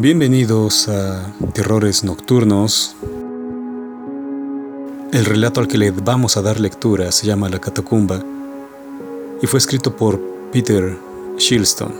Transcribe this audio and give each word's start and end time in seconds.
Bienvenidos 0.00 0.88
a 0.88 1.26
Terrores 1.54 2.04
Nocturnos. 2.04 2.94
El 5.12 5.24
relato 5.24 5.58
al 5.58 5.66
que 5.66 5.76
le 5.76 5.90
vamos 5.90 6.36
a 6.36 6.42
dar 6.42 6.60
lectura 6.60 7.10
se 7.10 7.26
llama 7.26 7.48
La 7.48 7.58
Catacumba 7.58 8.22
y 9.42 9.46
fue 9.48 9.58
escrito 9.58 9.96
por 9.96 10.20
Peter 10.52 10.96
Shilston. 11.36 11.92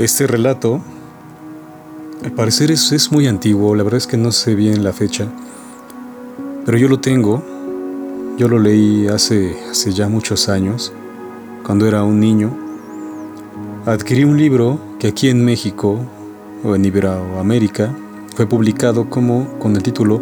Este 0.00 0.26
relato, 0.26 0.82
al 2.24 2.32
parecer, 2.32 2.72
es, 2.72 2.90
es 2.90 3.12
muy 3.12 3.28
antiguo, 3.28 3.76
la 3.76 3.84
verdad 3.84 3.98
es 3.98 4.08
que 4.08 4.16
no 4.16 4.32
sé 4.32 4.56
bien 4.56 4.82
la 4.82 4.92
fecha, 4.92 5.28
pero 6.66 6.76
yo 6.76 6.88
lo 6.88 6.98
tengo, 6.98 7.40
yo 8.36 8.48
lo 8.48 8.58
leí 8.58 9.06
hace, 9.06 9.56
hace 9.70 9.92
ya 9.92 10.08
muchos 10.08 10.48
años 10.48 10.92
cuando 11.70 11.86
era 11.86 12.02
un 12.02 12.18
niño, 12.18 12.50
adquirí 13.86 14.24
un 14.24 14.36
libro 14.36 14.80
que 14.98 15.06
aquí 15.06 15.28
en 15.28 15.44
México 15.44 16.00
o 16.64 16.74
en 16.74 16.84
Iberoamérica 16.84 17.96
fue 18.34 18.48
publicado 18.48 19.08
como 19.08 19.56
con 19.60 19.76
el 19.76 19.82
título 19.84 20.20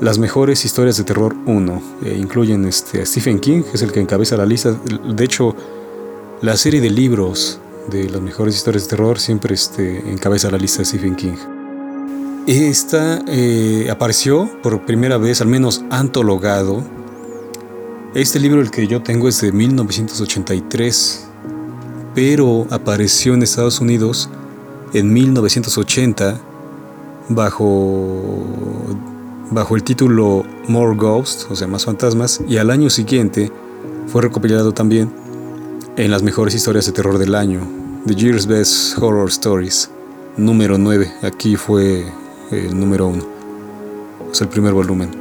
Las 0.00 0.20
mejores 0.20 0.64
historias 0.64 0.96
de 0.96 1.02
terror 1.02 1.34
1. 1.44 1.82
E 2.04 2.14
incluyen 2.14 2.66
este, 2.66 3.02
a 3.02 3.04
Stephen 3.04 3.40
King, 3.40 3.62
que 3.64 3.72
es 3.74 3.82
el 3.82 3.90
que 3.90 3.98
encabeza 3.98 4.36
la 4.36 4.46
lista. 4.46 4.70
De 4.70 5.24
hecho, 5.24 5.56
la 6.40 6.56
serie 6.56 6.80
de 6.80 6.90
libros 6.90 7.58
de 7.90 8.08
las 8.08 8.20
mejores 8.20 8.54
historias 8.54 8.84
de 8.84 8.90
terror 8.90 9.18
siempre 9.18 9.54
este, 9.54 10.08
encabeza 10.08 10.52
la 10.52 10.58
lista 10.58 10.78
de 10.78 10.84
Stephen 10.84 11.16
King. 11.16 11.34
Esta 12.46 13.24
eh, 13.26 13.88
apareció 13.90 14.48
por 14.62 14.86
primera 14.86 15.18
vez, 15.18 15.40
al 15.40 15.48
menos 15.48 15.84
antologado, 15.90 16.84
este 18.14 18.40
libro, 18.40 18.60
el 18.60 18.70
que 18.70 18.86
yo 18.86 19.02
tengo, 19.02 19.28
es 19.28 19.40
de 19.40 19.52
1983, 19.52 21.26
pero 22.14 22.66
apareció 22.70 23.34
en 23.34 23.42
Estados 23.42 23.80
Unidos 23.80 24.28
en 24.92 25.12
1980 25.12 26.40
bajo, 27.28 28.44
bajo 29.50 29.76
el 29.76 29.84
título 29.84 30.44
More 30.66 30.96
Ghosts, 30.96 31.46
o 31.50 31.56
sea, 31.56 31.68
más 31.68 31.84
fantasmas, 31.84 32.40
y 32.48 32.56
al 32.56 32.70
año 32.70 32.90
siguiente 32.90 33.52
fue 34.08 34.22
recopilado 34.22 34.72
también 34.72 35.12
en 35.96 36.10
las 36.10 36.22
mejores 36.22 36.54
historias 36.54 36.86
de 36.86 36.92
terror 36.92 37.18
del 37.18 37.34
año, 37.34 37.60
The 38.06 38.14
Year's 38.14 38.46
Best 38.46 38.98
Horror 38.98 39.28
Stories, 39.28 39.90
número 40.36 40.78
9. 40.78 41.12
Aquí 41.22 41.54
fue 41.54 42.06
el 42.50 42.78
número 42.78 43.06
1, 43.06 43.24
es 44.32 44.40
el 44.40 44.48
primer 44.48 44.72
volumen. 44.72 45.19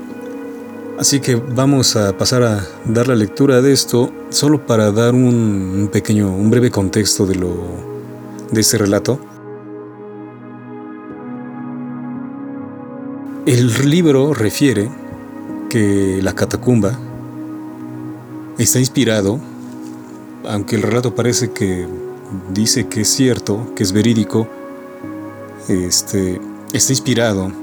Así 0.99 1.21
que 1.21 1.35
vamos 1.35 1.95
a 1.95 2.17
pasar 2.17 2.43
a 2.43 2.67
dar 2.83 3.07
la 3.07 3.15
lectura 3.15 3.61
de 3.61 3.71
esto 3.71 4.11
solo 4.31 4.65
para 4.65 4.91
dar 4.91 5.15
un 5.15 5.89
pequeño, 5.93 6.27
un 6.27 6.49
breve 6.49 6.71
contexto 6.71 7.25
de 7.25 7.35
lo 7.35 7.55
de 8.51 8.59
este 8.59 8.77
relato. 8.77 9.17
El 13.45 13.89
libro 13.89 14.33
refiere 14.33 14.91
que 15.69 16.19
la 16.21 16.35
catacumba 16.35 16.99
está 18.57 18.79
inspirado, 18.79 19.39
aunque 20.49 20.75
el 20.75 20.81
relato 20.81 21.15
parece 21.15 21.51
que 21.51 21.87
dice 22.51 22.89
que 22.89 23.01
es 23.01 23.07
cierto, 23.07 23.73
que 23.73 23.83
es 23.83 23.93
verídico, 23.93 24.49
este, 25.69 26.41
está 26.73 26.91
inspirado 26.91 27.53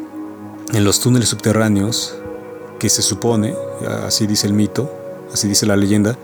en 0.73 0.85
los 0.85 1.01
túneles 1.01 1.29
subterráneos 1.29 2.17
que 2.79 2.89
se 2.89 3.03
supone, 3.03 3.55
así 4.07 4.27
dice 4.27 4.47
el 4.47 4.53
mito, 4.53 4.91
así 5.33 5.49
dice 5.49 5.67
la 5.67 5.77
leyenda, 5.77 6.17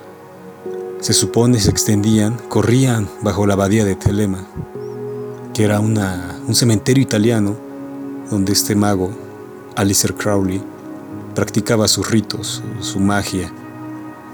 se 1.01 1.13
supone 1.13 1.59
se 1.59 1.71
extendían, 1.71 2.39
corrían 2.49 3.09
bajo 3.23 3.47
la 3.47 3.55
abadía 3.55 3.85
de 3.85 3.97
Telema, 3.97 4.47
que 5.53 5.65
era 5.65 5.81
una, 5.81 6.39
un 6.47 6.55
cementerio 6.55 7.03
italiano 7.03 7.57
donde 8.31 8.53
este 8.53 8.75
mago, 8.75 9.11
Alistair 9.77 10.15
Crowley, 10.15 10.63
practicaba 11.35 11.89
sus 11.89 12.11
ritos, 12.11 12.63
su, 12.81 13.01
magia. 13.01 13.53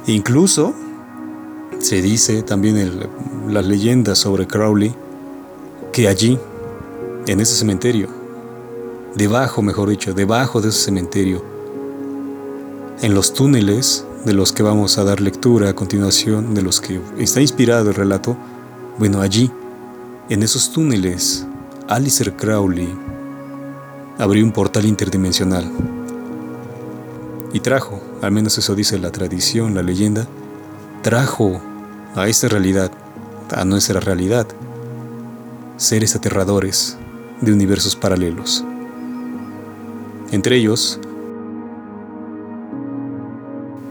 E 0.07 0.13
incluso 0.13 0.75
se 1.79 2.03
dice 2.03 2.43
también 2.43 2.77
en 2.77 3.55
las 3.55 3.67
leyendas 3.67 4.19
sobre 4.19 4.47
Crowley 4.47 4.95
que 5.93 6.09
allí, 6.09 6.39
en 7.27 7.41
ese 7.41 7.55
cementerio, 7.57 8.09
debajo, 9.15 9.63
mejor 9.63 9.89
dicho, 9.89 10.13
debajo 10.13 10.61
de 10.61 10.69
ese 10.69 10.81
cementerio, 10.85 11.43
en 13.01 13.15
los 13.15 13.33
túneles 13.33 14.05
de 14.25 14.33
los 14.33 14.53
que 14.53 14.63
vamos 14.63 14.99
a 14.99 15.05
dar 15.05 15.21
lectura 15.21 15.71
a 15.71 15.75
continuación, 15.75 16.55
de 16.55 16.63
los 16.63 16.81
que 16.81 17.01
está 17.19 17.41
inspirado 17.41 17.91
el 17.91 17.95
relato, 17.95 18.37
bueno, 18.99 19.21
allí, 19.21 19.51
en 20.29 20.43
esos 20.43 20.73
túneles, 20.73 21.47
Alistair 21.89 22.35
Crowley 22.35 22.93
abrió 24.19 24.45
un 24.45 24.53
portal 24.53 24.85
interdimensional 24.85 25.71
y 27.53 27.61
trajo, 27.61 28.03
al 28.21 28.33
menos 28.33 28.59
eso 28.59 28.75
dice 28.75 28.99
la 28.99 29.13
tradición, 29.13 29.75
la 29.75 29.83
leyenda, 29.83 30.27
trajo 31.03 31.61
a 32.17 32.27
esta 32.27 32.49
realidad, 32.49 32.91
a 33.55 33.65
nuestra 33.65 34.01
realidad, 34.01 34.47
seres 35.77 36.17
aterradores 36.17 36.99
de 37.41 37.53
universos 37.53 37.95
paralelos. 37.95 38.65
Entre 40.33 40.57
ellos, 40.57 41.01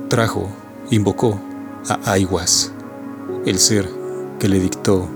trajo, 0.07 0.50
invocó 0.90 1.40
a 1.88 2.12
Aiwas, 2.12 2.72
el 3.45 3.59
ser 3.59 3.90
que 4.40 4.47
le 4.47 4.59
dictó 4.59 5.07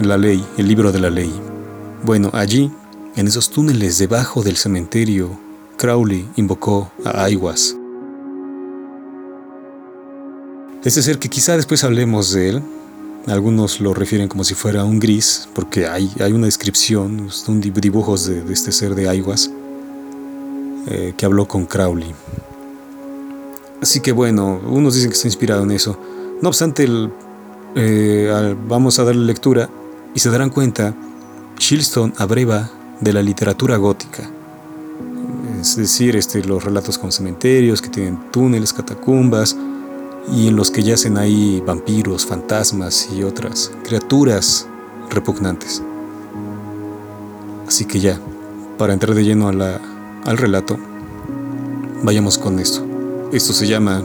la 0.00 0.18
ley, 0.18 0.44
el 0.58 0.68
libro 0.68 0.92
de 0.92 1.00
la 1.00 1.10
ley. 1.10 1.32
Bueno, 2.02 2.30
allí, 2.32 2.70
en 3.16 3.26
esos 3.26 3.50
túneles 3.50 3.98
debajo 3.98 4.42
del 4.42 4.56
cementerio, 4.56 5.30
Crowley 5.76 6.28
invocó 6.36 6.90
a 7.04 7.24
Aiwas. 7.24 7.76
Ese 10.84 11.02
ser 11.02 11.18
que 11.18 11.28
quizá 11.28 11.56
después 11.56 11.82
hablemos 11.84 12.32
de 12.32 12.50
él, 12.50 12.62
algunos 13.26 13.80
lo 13.80 13.92
refieren 13.92 14.28
como 14.28 14.44
si 14.44 14.54
fuera 14.54 14.84
un 14.84 15.00
gris, 15.00 15.48
porque 15.52 15.88
hay, 15.88 16.10
hay 16.20 16.32
una 16.32 16.46
descripción, 16.46 17.28
un 17.48 17.60
dibujos 17.60 18.26
de, 18.26 18.52
este 18.52 18.70
ser 18.70 18.94
de 18.94 19.08
Aiwas, 19.08 19.50
eh, 20.86 21.14
que 21.16 21.26
habló 21.26 21.48
con 21.48 21.66
Crowley. 21.66 22.14
Así 23.80 24.00
que 24.00 24.12
bueno, 24.12 24.60
unos 24.66 24.94
dicen 24.94 25.10
que 25.10 25.16
está 25.16 25.28
inspirado 25.28 25.62
en 25.62 25.70
eso. 25.70 25.98
No 26.40 26.48
obstante, 26.48 26.88
eh, 27.74 28.56
vamos 28.66 28.98
a 28.98 29.04
darle 29.04 29.24
lectura 29.24 29.68
y 30.14 30.20
se 30.20 30.30
darán 30.30 30.50
cuenta, 30.50 30.94
Shilston 31.58 32.14
abreva 32.16 32.70
de 33.00 33.12
la 33.12 33.22
literatura 33.22 33.76
gótica. 33.76 34.30
Es 35.60 35.76
decir, 35.76 36.16
este, 36.16 36.44
los 36.44 36.64
relatos 36.64 36.98
con 36.98 37.12
cementerios 37.12 37.82
que 37.82 37.88
tienen 37.88 38.30
túneles, 38.30 38.72
catacumbas 38.72 39.56
y 40.32 40.48
en 40.48 40.56
los 40.56 40.70
que 40.70 40.82
yacen 40.82 41.18
ahí 41.18 41.62
vampiros, 41.66 42.24
fantasmas 42.26 43.08
y 43.12 43.22
otras 43.22 43.70
criaturas 43.84 44.66
repugnantes. 45.10 45.82
Así 47.66 47.84
que 47.84 48.00
ya, 48.00 48.20
para 48.78 48.92
entrar 48.92 49.14
de 49.14 49.24
lleno 49.24 49.48
al 49.48 50.38
relato, 50.38 50.78
vayamos 52.02 52.38
con 52.38 52.58
esto. 52.58 52.85
Esto 53.32 53.52
se 53.52 53.66
llama 53.66 54.04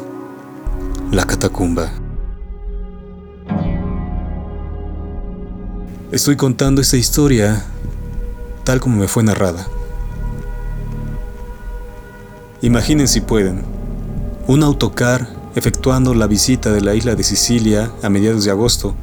La 1.12 1.26
Catacumba. 1.26 1.92
Estoy 6.12 6.36
contando 6.36 6.82
esta 6.82 6.98
historia 6.98 7.64
tal 8.64 8.80
como 8.80 8.98
me 8.98 9.08
fue 9.08 9.22
narrada. 9.22 9.68
Imaginen 12.64 13.08
si 13.08 13.22
pueden, 13.22 13.62
un 14.48 14.64
autocar 14.64 15.30
efectuando 15.56 16.16
la 16.16 16.26
visita 16.26 16.72
de 16.72 16.82
la 16.82 16.96
isla 16.96 17.14
de 17.14 17.24
Sicilia 17.24 17.92
a 18.02 18.10
mediados 18.10 18.44
de 18.44 18.52
agosto, 18.52 18.96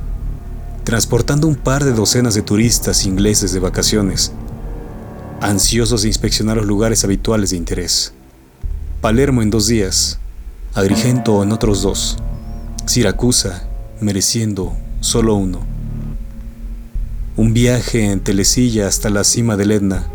transportando 0.82 1.46
un 1.46 1.54
par 1.54 1.84
de 1.84 1.92
docenas 1.92 2.34
de 2.34 2.42
turistas 2.42 3.06
ingleses 3.06 3.52
de 3.52 3.60
vacaciones, 3.60 4.32
ansiosos 5.40 6.02
de 6.02 6.08
inspeccionar 6.08 6.56
los 6.56 6.66
lugares 6.66 7.04
habituales 7.04 7.50
de 7.50 7.56
interés. 7.56 8.14
Palermo 9.00 9.42
en 9.42 9.50
dos 9.50 9.68
días, 9.68 10.18
Agrigento 10.74 11.40
en 11.44 11.52
otros 11.52 11.82
dos, 11.82 12.16
Siracusa 12.84 13.68
mereciendo 14.00 14.76
solo 14.98 15.36
uno. 15.36 15.60
Un 17.36 17.54
viaje 17.54 18.10
en 18.10 18.18
telesilla 18.18 18.88
hasta 18.88 19.08
la 19.08 19.22
cima 19.22 19.56
del 19.56 19.70
Etna 19.70 20.08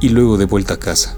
y 0.00 0.08
luego 0.08 0.38
de 0.38 0.46
vuelta 0.46 0.74
a 0.74 0.78
casa. 0.78 1.16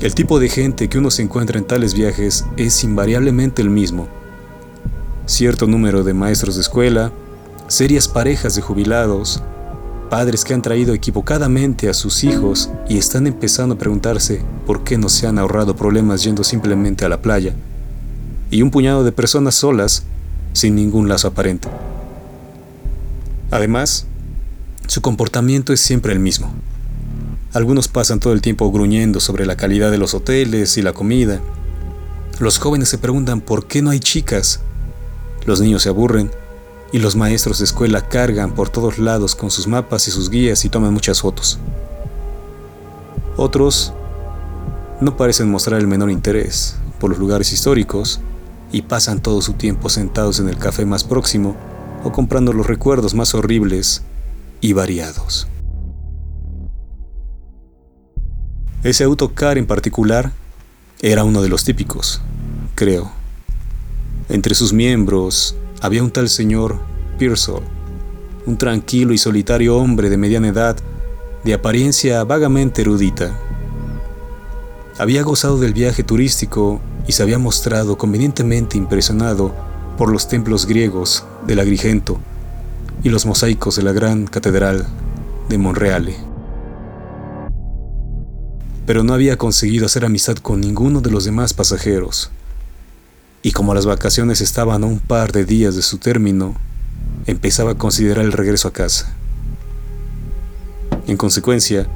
El 0.00 0.14
tipo 0.14 0.40
de 0.40 0.48
gente 0.48 0.88
que 0.88 0.96
uno 0.96 1.10
se 1.10 1.20
encuentra 1.20 1.58
en 1.58 1.66
tales 1.66 1.92
viajes 1.92 2.46
es 2.56 2.82
invariablemente 2.82 3.60
el 3.60 3.68
mismo. 3.68 4.08
Cierto 5.26 5.66
número 5.66 6.02
de 6.02 6.14
maestros 6.14 6.54
de 6.54 6.62
escuela, 6.62 7.12
serias 7.66 8.08
parejas 8.08 8.54
de 8.54 8.62
jubilados, 8.62 9.42
Padres 10.08 10.44
que 10.44 10.54
han 10.54 10.62
traído 10.62 10.94
equivocadamente 10.94 11.90
a 11.90 11.94
sus 11.94 12.24
hijos 12.24 12.70
y 12.88 12.96
están 12.96 13.26
empezando 13.26 13.74
a 13.74 13.78
preguntarse 13.78 14.42
por 14.66 14.82
qué 14.82 14.96
no 14.96 15.10
se 15.10 15.26
han 15.26 15.38
ahorrado 15.38 15.76
problemas 15.76 16.24
yendo 16.24 16.44
simplemente 16.44 17.04
a 17.04 17.10
la 17.10 17.20
playa. 17.20 17.54
Y 18.50 18.62
un 18.62 18.70
puñado 18.70 19.04
de 19.04 19.12
personas 19.12 19.54
solas 19.56 20.04
sin 20.54 20.74
ningún 20.74 21.08
lazo 21.08 21.28
aparente. 21.28 21.68
Además, 23.50 24.06
su 24.86 25.02
comportamiento 25.02 25.74
es 25.74 25.80
siempre 25.80 26.14
el 26.14 26.20
mismo. 26.20 26.50
Algunos 27.52 27.88
pasan 27.88 28.20
todo 28.20 28.32
el 28.32 28.40
tiempo 28.40 28.70
gruñendo 28.72 29.20
sobre 29.20 29.44
la 29.44 29.56
calidad 29.56 29.90
de 29.90 29.98
los 29.98 30.14
hoteles 30.14 30.78
y 30.78 30.82
la 30.82 30.94
comida. 30.94 31.40
Los 32.38 32.58
jóvenes 32.58 32.88
se 32.88 32.98
preguntan 32.98 33.42
por 33.42 33.66
qué 33.66 33.82
no 33.82 33.90
hay 33.90 34.00
chicas. 34.00 34.60
Los 35.44 35.60
niños 35.60 35.82
se 35.82 35.90
aburren 35.90 36.30
y 36.92 36.98
los 36.98 37.16
maestros 37.16 37.58
de 37.58 37.64
escuela 37.64 38.08
cargan 38.08 38.52
por 38.52 38.70
todos 38.70 38.98
lados 38.98 39.34
con 39.34 39.50
sus 39.50 39.66
mapas 39.66 40.08
y 40.08 40.10
sus 40.10 40.30
guías 40.30 40.64
y 40.64 40.68
toman 40.68 40.94
muchas 40.94 41.20
fotos. 41.20 41.58
Otros 43.36 43.92
no 45.00 45.16
parecen 45.16 45.50
mostrar 45.50 45.80
el 45.80 45.86
menor 45.86 46.10
interés 46.10 46.76
por 46.98 47.10
los 47.10 47.18
lugares 47.18 47.52
históricos 47.52 48.20
y 48.72 48.82
pasan 48.82 49.20
todo 49.20 49.40
su 49.42 49.54
tiempo 49.54 49.88
sentados 49.88 50.40
en 50.40 50.48
el 50.48 50.58
café 50.58 50.84
más 50.84 51.04
próximo 51.04 51.56
o 52.04 52.12
comprando 52.12 52.52
los 52.52 52.66
recuerdos 52.66 53.14
más 53.14 53.34
horribles 53.34 54.02
y 54.60 54.72
variados. 54.72 55.46
Ese 58.82 59.04
autocar 59.04 59.58
en 59.58 59.66
particular 59.66 60.32
era 61.00 61.24
uno 61.24 61.42
de 61.42 61.48
los 61.48 61.64
típicos, 61.64 62.20
creo. 62.74 63.10
Entre 64.28 64.54
sus 64.54 64.72
miembros 64.72 65.56
había 65.80 66.02
un 66.02 66.10
tal 66.10 66.28
señor 66.28 66.78
Pearsall, 67.18 67.62
un 68.46 68.56
tranquilo 68.56 69.12
y 69.12 69.18
solitario 69.18 69.76
hombre 69.76 70.10
de 70.10 70.16
mediana 70.16 70.48
edad, 70.48 70.76
de 71.44 71.54
apariencia 71.54 72.24
vagamente 72.24 72.82
erudita. 72.82 73.38
Había 74.98 75.22
gozado 75.22 75.58
del 75.58 75.72
viaje 75.72 76.02
turístico 76.02 76.80
y 77.06 77.12
se 77.12 77.22
había 77.22 77.38
mostrado 77.38 77.96
convenientemente 77.96 78.76
impresionado 78.76 79.54
por 79.96 80.10
los 80.10 80.28
templos 80.28 80.66
griegos 80.66 81.24
del 81.46 81.60
Agrigento 81.60 82.18
y 83.02 83.08
los 83.10 83.26
mosaicos 83.26 83.76
de 83.76 83.82
la 83.82 83.92
gran 83.92 84.26
catedral 84.26 84.86
de 85.48 85.58
Monreale. 85.58 86.16
Pero 88.86 89.04
no 89.04 89.14
había 89.14 89.36
conseguido 89.36 89.86
hacer 89.86 90.04
amistad 90.04 90.36
con 90.36 90.60
ninguno 90.60 91.00
de 91.00 91.10
los 91.10 91.24
demás 91.24 91.52
pasajeros, 91.54 92.30
y 93.42 93.52
como 93.52 93.74
las 93.74 93.86
vacaciones 93.86 94.40
estaban 94.40 94.82
a 94.82 94.86
un 94.86 94.98
par 94.98 95.32
de 95.32 95.44
días 95.44 95.76
de 95.76 95.82
su 95.82 95.98
término, 95.98 96.56
empezaba 97.26 97.72
a 97.72 97.78
considerar 97.78 98.24
el 98.24 98.32
regreso 98.32 98.68
a 98.68 98.72
casa. 98.72 99.14
En 101.06 101.16
consecuencia, 101.16 101.86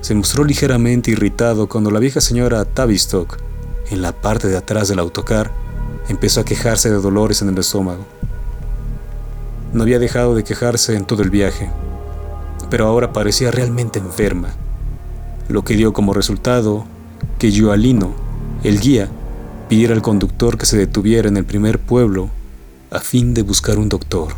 se 0.00 0.14
mostró 0.14 0.44
ligeramente 0.44 1.10
irritado 1.10 1.68
cuando 1.68 1.90
la 1.90 2.00
vieja 2.00 2.20
señora 2.20 2.64
Tavistock, 2.64 3.36
en 3.90 4.02
la 4.02 4.12
parte 4.12 4.48
de 4.48 4.56
atrás 4.56 4.88
del 4.88 4.98
autocar, 4.98 5.52
empezó 6.08 6.40
a 6.40 6.44
quejarse 6.44 6.90
de 6.90 6.96
dolores 6.96 7.42
en 7.42 7.50
el 7.50 7.58
estómago. 7.58 8.04
No 9.72 9.82
había 9.82 9.98
dejado 9.98 10.34
de 10.34 10.44
quejarse 10.44 10.96
en 10.96 11.04
todo 11.04 11.22
el 11.22 11.30
viaje, 11.30 11.70
pero 12.70 12.86
ahora 12.86 13.12
parecía 13.12 13.50
realmente 13.50 13.98
enferma, 13.98 14.54
lo 15.48 15.62
que 15.62 15.76
dio 15.76 15.92
como 15.92 16.14
resultado 16.14 16.86
que 17.38 17.52
Joalino, 17.56 18.12
el 18.64 18.80
guía, 18.80 19.10
pidiera 19.70 19.94
al 19.94 20.02
conductor 20.02 20.58
que 20.58 20.66
se 20.66 20.76
detuviera 20.76 21.28
en 21.28 21.36
el 21.36 21.44
primer 21.44 21.78
pueblo 21.78 22.28
a 22.90 22.98
fin 22.98 23.34
de 23.34 23.42
buscar 23.42 23.78
un 23.78 23.88
doctor. 23.88 24.34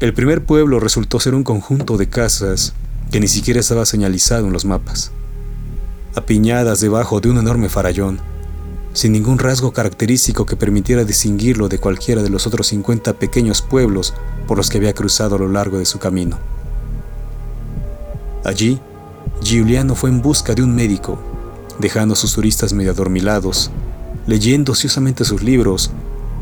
El 0.00 0.12
primer 0.12 0.44
pueblo 0.44 0.80
resultó 0.80 1.20
ser 1.20 1.36
un 1.36 1.44
conjunto 1.44 1.96
de 1.96 2.08
casas 2.08 2.74
que 3.12 3.20
ni 3.20 3.28
siquiera 3.28 3.60
estaba 3.60 3.86
señalizado 3.86 4.48
en 4.48 4.52
los 4.52 4.64
mapas, 4.64 5.12
apiñadas 6.16 6.80
debajo 6.80 7.20
de 7.20 7.30
un 7.30 7.38
enorme 7.38 7.68
farallón, 7.68 8.18
sin 8.92 9.12
ningún 9.12 9.38
rasgo 9.38 9.72
característico 9.72 10.44
que 10.44 10.56
permitiera 10.56 11.04
distinguirlo 11.04 11.68
de 11.68 11.78
cualquiera 11.78 12.24
de 12.24 12.30
los 12.30 12.48
otros 12.48 12.66
50 12.66 13.20
pequeños 13.20 13.62
pueblos 13.62 14.14
por 14.48 14.56
los 14.56 14.68
que 14.68 14.78
había 14.78 14.94
cruzado 14.94 15.36
a 15.36 15.38
lo 15.38 15.48
largo 15.48 15.78
de 15.78 15.84
su 15.84 16.00
camino. 16.00 16.40
Allí, 18.44 18.80
Giuliano 19.44 19.94
fue 19.94 20.10
en 20.10 20.20
busca 20.20 20.56
de 20.56 20.64
un 20.64 20.74
médico 20.74 21.31
dejando 21.78 22.14
a 22.14 22.16
sus 22.16 22.34
turistas 22.34 22.72
medio 22.72 22.92
adormilados, 22.92 23.70
leyendo 24.26 24.72
ociosamente 24.72 25.24
sus 25.24 25.42
libros 25.42 25.90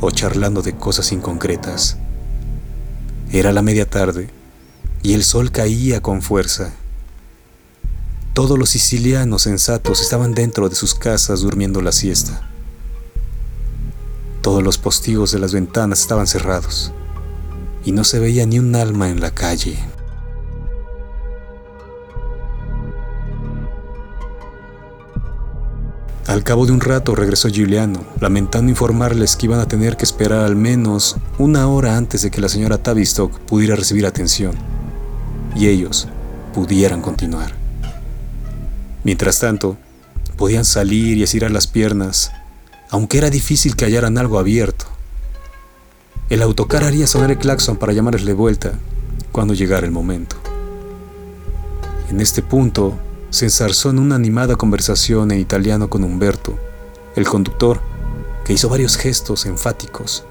o 0.01 0.11
charlando 0.11 0.63
de 0.63 0.77
cosas 0.77 1.13
inconcretas. 1.13 1.97
Era 3.33 3.53
la 3.53 3.63
media 3.63 3.89
tarde 3.89 4.31
y 5.03 5.15
el 5.15 5.25
sol 5.25 5.51
caía 5.51 6.01
con 6.01 6.23
fuerza. 6.23 6.73
Todos 8.35 8.59
los 8.59 8.71
sicilianos 8.71 9.43
sensatos 9.43 10.01
estaban 10.01 10.35
dentro 10.35 10.69
de 10.69 10.75
sus 10.75 10.95
casas 10.95 11.41
durmiendo 11.41 11.81
la 11.81 11.93
siesta. 11.93 12.49
Todos 14.43 14.63
los 14.63 14.79
postigos 14.79 15.33
de 15.33 15.39
las 15.39 15.53
ventanas 15.53 16.01
estaban 16.01 16.27
cerrados 16.27 16.93
y 17.85 17.93
no 17.93 18.05
se 18.05 18.19
veía 18.19 18.47
ni 18.47 18.59
un 18.59 18.75
alma 18.75 19.11
en 19.11 19.21
la 19.21 19.33
calle. 19.33 19.79
Al 26.31 26.45
cabo 26.45 26.65
de 26.65 26.71
un 26.71 26.81
rato 26.81 27.17
regresó 27.17 27.49
Giuliano, 27.49 28.05
lamentando 28.21 28.71
informarles 28.71 29.35
que 29.35 29.47
iban 29.47 29.59
a 29.59 29.67
tener 29.67 29.97
que 29.97 30.05
esperar 30.05 30.45
al 30.45 30.55
menos 30.55 31.17
una 31.39 31.67
hora 31.67 31.97
antes 31.97 32.23
de 32.23 32.31
que 32.31 32.41
la 32.41 32.49
señora 32.49 32.79
Tavistock 32.79 33.37
pudiera 33.41 33.75
recibir 33.75 34.07
atención 34.07 34.55
y 35.57 35.67
ellos 35.67 36.07
pudieran 36.55 37.03
continuar. 37.03 37.53
Mientras 39.03 39.41
tanto, 39.41 39.77
podían 40.37 40.65
salir 40.65 41.19
y 41.19 41.25
estirar 41.25 41.51
las 41.51 41.67
piernas, 41.67 42.31
aunque 42.91 43.19
era 43.19 43.29
difícil 43.29 43.75
que 43.75 43.87
hallaran 43.87 44.17
algo 44.17 44.39
abierto. 44.39 44.85
El 46.29 46.43
autocar 46.43 46.85
haría 46.85 47.09
sonar 47.09 47.33
el 47.33 47.39
claxon 47.39 47.77
para 47.77 47.93
llamarles 47.93 48.25
de 48.25 48.35
vuelta 48.35 48.75
cuando 49.33 49.53
llegara 49.53 49.85
el 49.85 49.91
momento. 49.91 50.37
En 52.09 52.21
este 52.21 52.41
punto, 52.41 52.97
se 53.31 53.45
ensarzó 53.45 53.91
en 53.91 54.01
una 54.01 54.17
animada 54.17 54.57
conversación 54.57 55.31
en 55.31 55.39
italiano 55.39 55.89
con 55.89 56.03
Humberto, 56.05 56.59
el 57.15 57.27
conductor, 57.27 57.81
que 58.45 58.53
hizo 58.53 58.69
varios 58.69 58.97
gestos 58.97 59.47
enfáticos, 59.47 60.25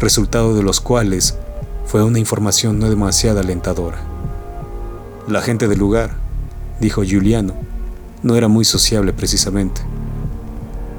resultado 0.00 0.54
de 0.56 0.62
los 0.62 0.80
cuales 0.80 1.36
fue 1.84 2.02
una 2.02 2.18
información 2.18 2.78
no 2.78 2.88
demasiado 2.88 3.40
alentadora. 3.40 3.98
La 5.28 5.42
gente 5.42 5.68
del 5.68 5.78
lugar, 5.78 6.16
dijo 6.80 7.02
Giuliano, 7.04 7.54
no 8.22 8.36
era 8.36 8.48
muy 8.48 8.64
sociable 8.64 9.12
precisamente, 9.12 9.82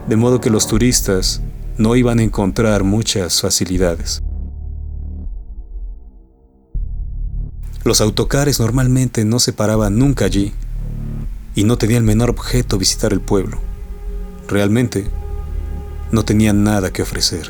de 0.07 0.15
modo 0.15 0.39
que 0.39 0.51
los 0.51 0.67
turistas 0.67 1.41
no 1.77 1.95
iban 1.95 2.19
a 2.19 2.23
encontrar 2.23 2.83
muchas 2.83 3.41
facilidades. 3.41 4.21
Los 7.83 8.01
autocares 8.01 8.59
normalmente 8.59 9.25
no 9.25 9.39
se 9.39 9.53
paraban 9.53 9.97
nunca 9.97 10.25
allí, 10.25 10.53
y 11.57 11.63
no 11.63 11.75
tenía 11.79 11.97
el 11.97 12.03
menor 12.03 12.29
objeto 12.29 12.77
visitar 12.77 13.11
el 13.13 13.19
pueblo. 13.19 13.57
Realmente, 14.47 15.07
no 16.11 16.23
tenía 16.23 16.53
nada 16.53 16.93
que 16.93 17.01
ofrecer. 17.01 17.49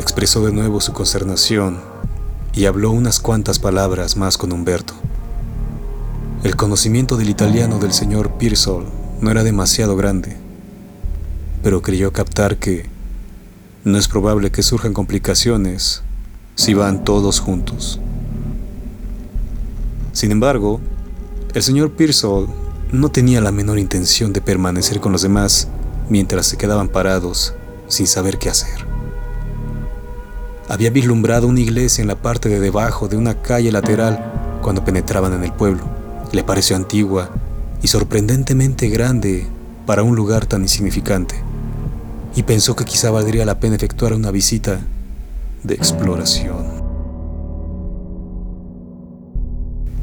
Expresó 0.00 0.44
de 0.44 0.50
nuevo 0.50 0.80
su 0.80 0.92
consternación 0.92 1.78
y 2.54 2.64
habló 2.64 2.90
unas 2.90 3.20
cuantas 3.20 3.60
palabras 3.60 4.16
más 4.16 4.36
con 4.36 4.50
Humberto. 4.50 4.94
El 6.42 6.56
conocimiento 6.56 7.16
del 7.16 7.30
italiano 7.30 7.78
del 7.78 7.92
señor 7.92 8.32
Pearsall 8.32 8.86
no 9.20 9.30
era 9.30 9.44
demasiado 9.44 9.94
grande, 9.94 10.36
pero 11.62 11.82
creyó 11.82 12.12
captar 12.12 12.56
que 12.56 12.92
no 13.84 13.98
es 13.98 14.08
probable 14.08 14.50
que 14.50 14.62
surjan 14.62 14.94
complicaciones 14.94 16.02
si 16.54 16.72
van 16.72 17.04
todos 17.04 17.38
juntos. 17.38 18.00
Sin 20.12 20.30
embargo, 20.30 20.80
el 21.52 21.62
señor 21.62 21.92
Pearsall 21.92 22.46
no 22.92 23.10
tenía 23.10 23.42
la 23.42 23.52
menor 23.52 23.78
intención 23.78 24.32
de 24.32 24.40
permanecer 24.40 25.00
con 25.00 25.12
los 25.12 25.20
demás 25.20 25.68
mientras 26.08 26.46
se 26.46 26.56
quedaban 26.56 26.88
parados 26.88 27.54
sin 27.86 28.06
saber 28.06 28.38
qué 28.38 28.48
hacer. 28.48 28.86
Había 30.70 30.88
vislumbrado 30.88 31.46
una 31.46 31.60
iglesia 31.60 32.00
en 32.00 32.08
la 32.08 32.16
parte 32.16 32.48
de 32.48 32.60
debajo 32.60 33.08
de 33.08 33.18
una 33.18 33.42
calle 33.42 33.70
lateral 33.70 34.58
cuando 34.62 34.82
penetraban 34.82 35.34
en 35.34 35.44
el 35.44 35.52
pueblo. 35.52 35.84
Le 36.32 36.42
pareció 36.42 36.74
antigua 36.74 37.28
y 37.82 37.88
sorprendentemente 37.88 38.88
grande 38.88 39.46
para 39.84 40.02
un 40.02 40.16
lugar 40.16 40.46
tan 40.46 40.62
insignificante 40.62 41.44
y 42.36 42.42
pensó 42.42 42.74
que 42.74 42.84
quizá 42.84 43.10
valdría 43.10 43.44
la 43.44 43.60
pena 43.60 43.76
efectuar 43.76 44.12
una 44.12 44.30
visita 44.30 44.80
de 45.62 45.74
exploración. 45.74 46.84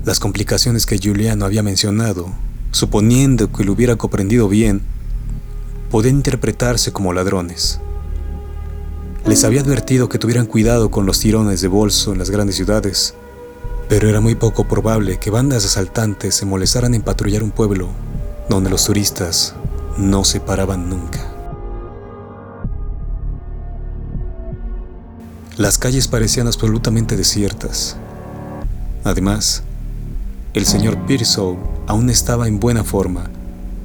Las 0.05 0.19
complicaciones 0.19 0.85
que 0.85 0.97
Juliano 0.97 1.45
había 1.45 1.61
mencionado, 1.61 2.29
suponiendo 2.71 3.51
que 3.51 3.63
lo 3.63 3.73
hubiera 3.73 3.97
comprendido 3.97 4.47
bien, 4.47 4.81
podían 5.91 6.15
interpretarse 6.15 6.91
como 6.91 7.13
ladrones. 7.13 7.79
Les 9.27 9.43
había 9.43 9.61
advertido 9.61 10.09
que 10.09 10.17
tuvieran 10.17 10.47
cuidado 10.47 10.89
con 10.89 11.05
los 11.05 11.19
tirones 11.19 11.61
de 11.61 11.67
bolso 11.67 12.13
en 12.13 12.19
las 12.19 12.29
grandes 12.29 12.55
ciudades, 12.55 13.13
Pero 13.89 14.07
era 14.07 14.21
muy 14.21 14.35
poco 14.35 14.69
probable 14.69 15.19
que 15.19 15.31
bandas 15.31 15.65
asaltantes 15.65 16.33
se 16.33 16.45
molestaran 16.45 16.93
en 16.93 17.01
patrullar 17.01 17.43
un 17.43 17.51
pueblo 17.51 17.89
donde 18.47 18.69
los 18.69 18.85
turistas 18.85 19.53
no 19.97 20.23
se 20.23 20.39
paraban 20.39 20.89
nunca. 20.89 21.30
Las 25.58 25.77
calles 25.77 26.08
parecían 26.08 26.48
absolutamente 26.48 27.17
desiertas. 27.17 27.98
Además, 29.03 29.63
el 30.53 30.65
señor 30.65 31.05
Pearson 31.05 31.58
aún 31.88 32.10
estaba 32.10 32.48
en 32.48 32.60
buena 32.60 32.86
forma 32.86 33.29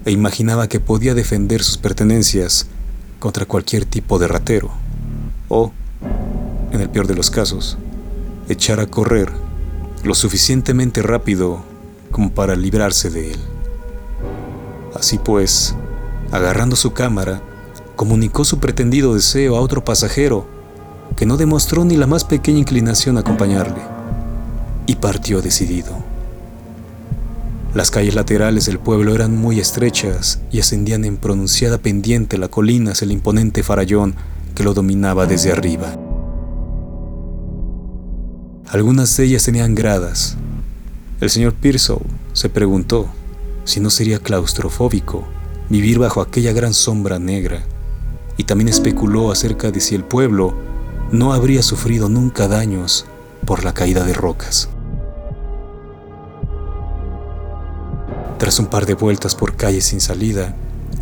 e 0.04 0.12
imaginaba 0.12 0.68
que 0.68 0.78
podía 0.78 1.12
defender 1.14 1.64
sus 1.64 1.76
pertenencias 1.76 2.68
contra 3.18 3.46
cualquier 3.46 3.85
tipo 3.85 4.20
de 4.20 4.28
ratero 4.28 4.70
o, 5.49 5.73
en 6.70 6.80
el 6.80 6.88
peor 6.88 7.08
de 7.08 7.16
los 7.16 7.32
casos, 7.32 7.76
echar 8.49 8.78
a 8.78 8.87
correr 8.87 9.32
lo 10.04 10.14
suficientemente 10.14 11.02
rápido 11.02 11.64
como 12.12 12.30
para 12.30 12.54
librarse 12.54 13.11
de 13.11 13.32
él. 13.32 13.38
Así 14.94 15.18
pues, 15.18 15.75
agarrando 16.30 16.76
su 16.76 16.92
cámara, 16.92 17.42
comunicó 17.96 18.44
su 18.44 18.61
pretendido 18.61 19.14
deseo 19.14 19.56
a 19.56 19.61
otro 19.61 19.85
pasajero 19.85 20.55
que 21.16 21.26
no 21.26 21.37
demostró 21.37 21.85
ni 21.85 21.96
la 21.96 22.06
más 22.06 22.25
pequeña 22.25 22.58
inclinación 22.58 23.16
a 23.16 23.20
acompañarle, 23.20 23.82
y 24.87 24.96
partió 24.96 25.40
decidido. 25.42 25.92
Las 27.75 27.90
calles 27.90 28.14
laterales 28.14 28.66
del 28.66 28.78
pueblo 28.78 29.14
eran 29.14 29.37
muy 29.37 29.61
estrechas 29.61 30.40
y 30.50 30.61
ascendían 30.61 31.04
en 31.04 31.16
pronunciada 31.16 31.78
pendiente 31.78 32.38
la 32.38 32.49
colina 32.49 32.92
hacia 32.92 33.04
el 33.04 33.12
imponente 33.12 33.62
farallón 33.62 34.14
que 34.54 34.64
lo 34.64 34.73
dominaba 34.73 35.26
desde 35.26 35.52
arriba. 35.52 35.94
Algunas 38.68 39.16
de 39.16 39.25
ellas 39.25 39.44
tenían 39.44 39.75
gradas. 39.75 40.37
El 41.20 41.30
señor 41.30 41.54
Pearson 41.54 42.00
se 42.32 42.49
preguntó 42.49 43.08
si 43.64 43.80
no 43.80 43.90
sería 43.90 44.18
claustrofóbico 44.18 45.25
vivir 45.68 45.99
bajo 45.99 46.20
aquella 46.20 46.52
gran 46.52 46.73
sombra 46.73 47.18
negra, 47.18 47.62
y 48.37 48.44
también 48.44 48.68
especuló 48.68 49.30
acerca 49.30 49.70
de 49.70 49.80
si 49.80 49.94
el 49.94 50.04
pueblo 50.04 50.54
no 51.12 51.32
habría 51.32 51.62
sufrido 51.62 52.08
nunca 52.08 52.48
daños 52.48 53.06
por 53.44 53.64
la 53.64 53.72
caída 53.72 54.04
de 54.04 54.12
rocas. 54.12 54.68
Tras 58.38 58.58
un 58.58 58.66
par 58.66 58.86
de 58.86 58.94
vueltas 58.94 59.34
por 59.34 59.56
calles 59.56 59.86
sin 59.86 60.00
salida, 60.00 60.54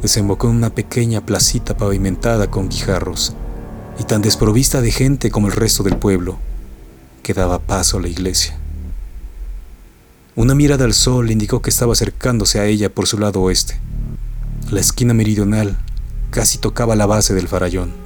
desembocó 0.03 0.49
en 0.49 0.57
una 0.57 0.71
pequeña 0.71 1.21
placita 1.23 1.77
pavimentada 1.77 2.51
con 2.51 2.69
guijarros 2.69 3.35
y 3.99 4.05
tan 4.05 4.23
desprovista 4.23 4.81
de 4.81 4.91
gente 4.91 5.31
como 5.31 5.47
el 5.47 5.53
resto 5.53 5.83
del 5.83 5.97
pueblo 5.97 6.39
que 7.23 7.35
daba 7.35 7.59
paso 7.59 7.99
a 7.99 8.03
la 8.03 8.09
iglesia. 8.09 8.59
Una 10.37 10.55
mirada 10.55 10.85
al 10.85 10.95
sol 10.95 11.31
indicó 11.31 11.63
que 11.63 11.71
estaba 11.71 11.93
acercándose 11.93 12.61
a 12.61 12.67
ella 12.67 12.93
por 12.93 13.07
su 13.07 13.19
lado 13.19 13.41
oeste. 13.41 13.79
La 14.71 14.81
esquina 14.81 15.15
meridional 15.15 15.79
casi 16.31 16.59
tocaba 16.59 16.97
la 16.97 17.07
base 17.07 17.35
del 17.35 17.49
farallón. 17.49 18.04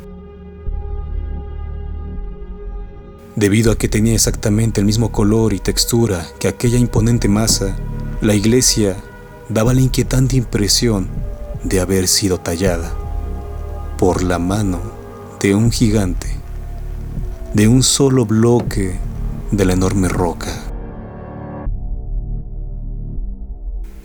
Debido 3.38 3.70
a 3.70 3.78
que 3.78 3.88
tenía 3.88 4.14
exactamente 4.14 4.80
el 4.80 4.84
mismo 4.84 5.12
color 5.12 5.52
y 5.52 5.60
textura 5.60 6.26
que 6.40 6.48
aquella 6.48 6.76
imponente 6.76 7.28
masa, 7.28 7.76
la 8.20 8.34
iglesia 8.34 8.96
daba 9.48 9.74
la 9.74 9.80
inquietante 9.80 10.34
impresión 10.34 11.06
de 11.62 11.78
haber 11.78 12.08
sido 12.08 12.40
tallada 12.40 12.92
por 13.96 14.24
la 14.24 14.40
mano 14.40 14.80
de 15.38 15.54
un 15.54 15.70
gigante, 15.70 16.26
de 17.54 17.68
un 17.68 17.84
solo 17.84 18.26
bloque 18.26 18.98
de 19.52 19.64
la 19.64 19.74
enorme 19.74 20.08
roca. 20.08 20.52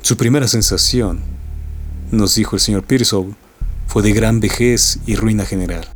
Su 0.04 0.16
primera 0.16 0.48
sensación, 0.48 1.22
nos 2.12 2.36
dijo 2.36 2.56
el 2.56 2.60
señor 2.60 2.84
Pearson, 2.84 3.36
fue 3.88 4.04
de 4.04 4.12
gran 4.12 4.40
vejez 4.40 5.00
y 5.08 5.16
ruina 5.16 5.44
general. 5.44 5.93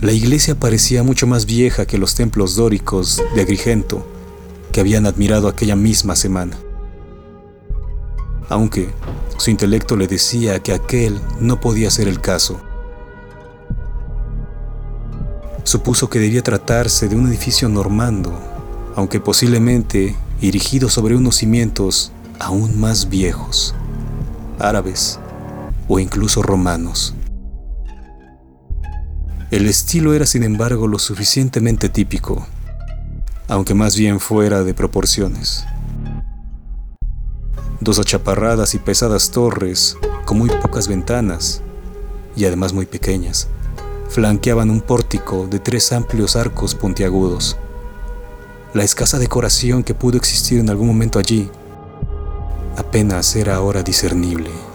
La 0.00 0.12
iglesia 0.12 0.54
parecía 0.54 1.02
mucho 1.02 1.26
más 1.26 1.44
vieja 1.44 1.84
que 1.84 1.98
los 1.98 2.14
templos 2.14 2.56
dóricos 2.56 3.22
de 3.34 3.42
Agrigento 3.42 4.06
que 4.72 4.80
habían 4.80 5.04
admirado 5.04 5.46
aquella 5.46 5.76
misma 5.76 6.16
semana. 6.16 6.56
Aunque 8.48 8.88
su 9.36 9.50
intelecto 9.50 9.96
le 9.96 10.06
decía 10.06 10.62
que 10.62 10.72
aquel 10.72 11.20
no 11.38 11.60
podía 11.60 11.90
ser 11.90 12.08
el 12.08 12.18
caso. 12.18 12.58
Supuso 15.64 16.08
que 16.08 16.18
debía 16.18 16.42
tratarse 16.42 17.06
de 17.06 17.16
un 17.16 17.28
edificio 17.28 17.68
normando, 17.68 18.32
aunque 18.96 19.20
posiblemente 19.20 20.16
erigido 20.40 20.88
sobre 20.88 21.14
unos 21.14 21.36
cimientos 21.36 22.10
aún 22.38 22.80
más 22.80 23.10
viejos, 23.10 23.74
árabes 24.58 25.20
o 25.88 25.98
incluso 25.98 26.42
romanos. 26.42 27.14
El 29.50 29.66
estilo 29.66 30.14
era 30.14 30.26
sin 30.26 30.44
embargo 30.44 30.86
lo 30.86 31.00
suficientemente 31.00 31.88
típico, 31.88 32.46
aunque 33.48 33.74
más 33.74 33.96
bien 33.96 34.20
fuera 34.20 34.62
de 34.62 34.74
proporciones. 34.74 35.64
Dos 37.80 37.98
achaparradas 37.98 38.76
y 38.76 38.78
pesadas 38.78 39.32
torres 39.32 39.96
con 40.24 40.38
muy 40.38 40.50
pocas 40.62 40.86
ventanas 40.86 41.62
y 42.36 42.44
además 42.44 42.72
muy 42.72 42.86
pequeñas 42.86 43.48
flanqueaban 44.08 44.70
un 44.70 44.80
pórtico 44.80 45.48
de 45.48 45.58
tres 45.58 45.90
amplios 45.90 46.36
arcos 46.36 46.76
puntiagudos. 46.76 47.56
La 48.72 48.84
escasa 48.84 49.18
decoración 49.18 49.82
que 49.82 49.94
pudo 49.94 50.16
existir 50.16 50.60
en 50.60 50.70
algún 50.70 50.86
momento 50.86 51.18
allí 51.18 51.50
apenas 52.76 53.34
era 53.34 53.56
ahora 53.56 53.82
discernible. 53.82 54.69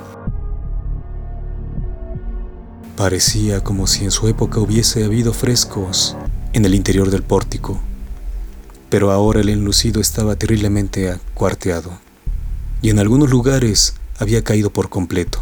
Parecía 2.96 3.62
como 3.62 3.88
si 3.88 4.06
en 4.06 4.12
su 4.12 4.30
época 4.30 4.62
hubiese 4.62 5.04
habido 5.04 5.34
frescos 5.34 6.16
en 6.54 6.64
el 6.64 6.74
interior 6.74 7.12
del 7.12 7.24
pórtico, 7.24 7.78
pero 8.90 9.12
ahora 9.12 9.42
el 9.42 9.50
enlucido 9.50 10.00
estaba 10.00 10.38
terriblemente 10.38 11.12
acuarteado 11.12 11.92
y 12.82 12.92
en 12.92 13.00
algunos 13.00 13.30
lugares 13.30 13.96
había 14.18 14.46
caído 14.46 14.70
por 14.70 14.88
completo. 14.88 15.40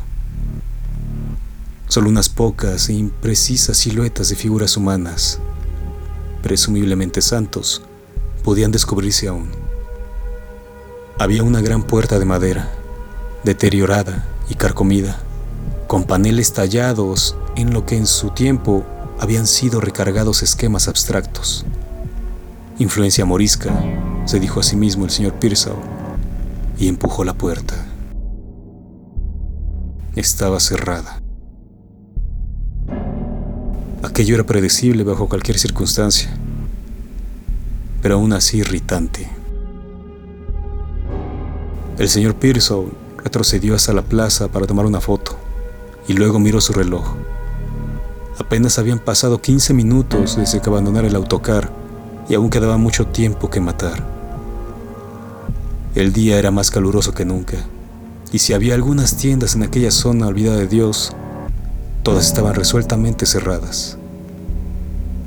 Solo 1.87 2.09
unas 2.09 2.27
pocas 2.27 2.89
e 2.89 2.93
imprecisas 2.93 3.77
siluetas 3.77 4.29
de 4.29 4.35
figuras 4.35 4.75
humanas, 4.75 5.37
presumiblemente 6.41 7.21
santos, 7.21 7.83
podían 8.43 8.71
descubrirse 8.71 9.27
aún. 9.27 9.49
Había 11.19 11.43
una 11.43 11.61
gran 11.61 11.83
puerta 11.83 12.17
de 12.17 12.25
madera, 12.25 12.71
deteriorada 13.43 14.25
y 14.49 14.55
carcomida, 14.55 15.19
con 15.85 16.05
paneles 16.05 16.51
tallados 16.53 17.37
en 17.55 17.73
lo 17.73 17.85
que 17.85 17.97
en 17.97 18.07
su 18.07 18.31
tiempo 18.31 18.83
habían 19.19 19.47
sido 19.47 19.79
recargados 19.81 20.43
esquemas 20.43 20.87
abstractos. 20.87 21.65
Influencia 22.79 23.25
morisca, 23.25 23.71
se 24.25 24.39
dijo 24.39 24.59
a 24.59 24.63
sí 24.63 24.75
mismo 24.75 25.05
el 25.05 25.11
señor 25.11 25.33
Pearsall, 25.33 25.75
y 26.77 26.87
empujó 26.87 27.23
la 27.23 27.33
puerta. 27.33 27.75
Estaba 30.15 30.59
cerrada. 30.59 31.21
Aquello 34.03 34.35
era 34.35 34.43
predecible 34.43 35.03
bajo 35.03 35.29
cualquier 35.29 35.57
circunstancia, 35.57 36.29
pero 38.01 38.15
aún 38.15 38.33
así 38.33 38.57
irritante. 38.57 39.29
El 41.97 42.09
señor 42.09 42.35
Pearson 42.35 42.91
retrocedió 43.23 43.75
hasta 43.75 43.93
la 43.93 44.01
plaza 44.01 44.49
para 44.49 44.67
tomar 44.67 44.85
una 44.85 44.99
foto 44.99 45.37
y 46.07 46.13
luego 46.13 46.39
miró 46.39 46.59
su 46.59 46.73
reloj. 46.73 47.15
Apenas 48.39 48.79
habían 48.79 48.99
pasado 48.99 49.41
15 49.41 49.73
minutos 49.73 50.37
desde 50.37 50.61
que 50.61 50.69
abandonara 50.69 51.07
el 51.07 51.15
autocar 51.15 51.71
y 52.29 52.35
aún 52.35 52.49
quedaba 52.49 52.77
mucho 52.77 53.07
tiempo 53.07 53.49
que 53.49 53.59
matar. 53.59 54.03
El 55.95 56.13
día 56.13 56.39
era 56.39 56.51
más 56.51 56.71
caluroso 56.71 57.13
que 57.13 57.25
nunca, 57.25 57.57
y 58.31 58.39
si 58.39 58.53
había 58.53 58.73
algunas 58.73 59.15
tiendas 59.17 59.55
en 59.55 59.63
aquella 59.63 59.91
zona 59.91 60.27
olvidada 60.27 60.57
de 60.57 60.67
Dios, 60.67 61.13
Todas 62.03 62.27
estaban 62.27 62.53
resueltamente 62.53 63.25
cerradas. 63.25 63.97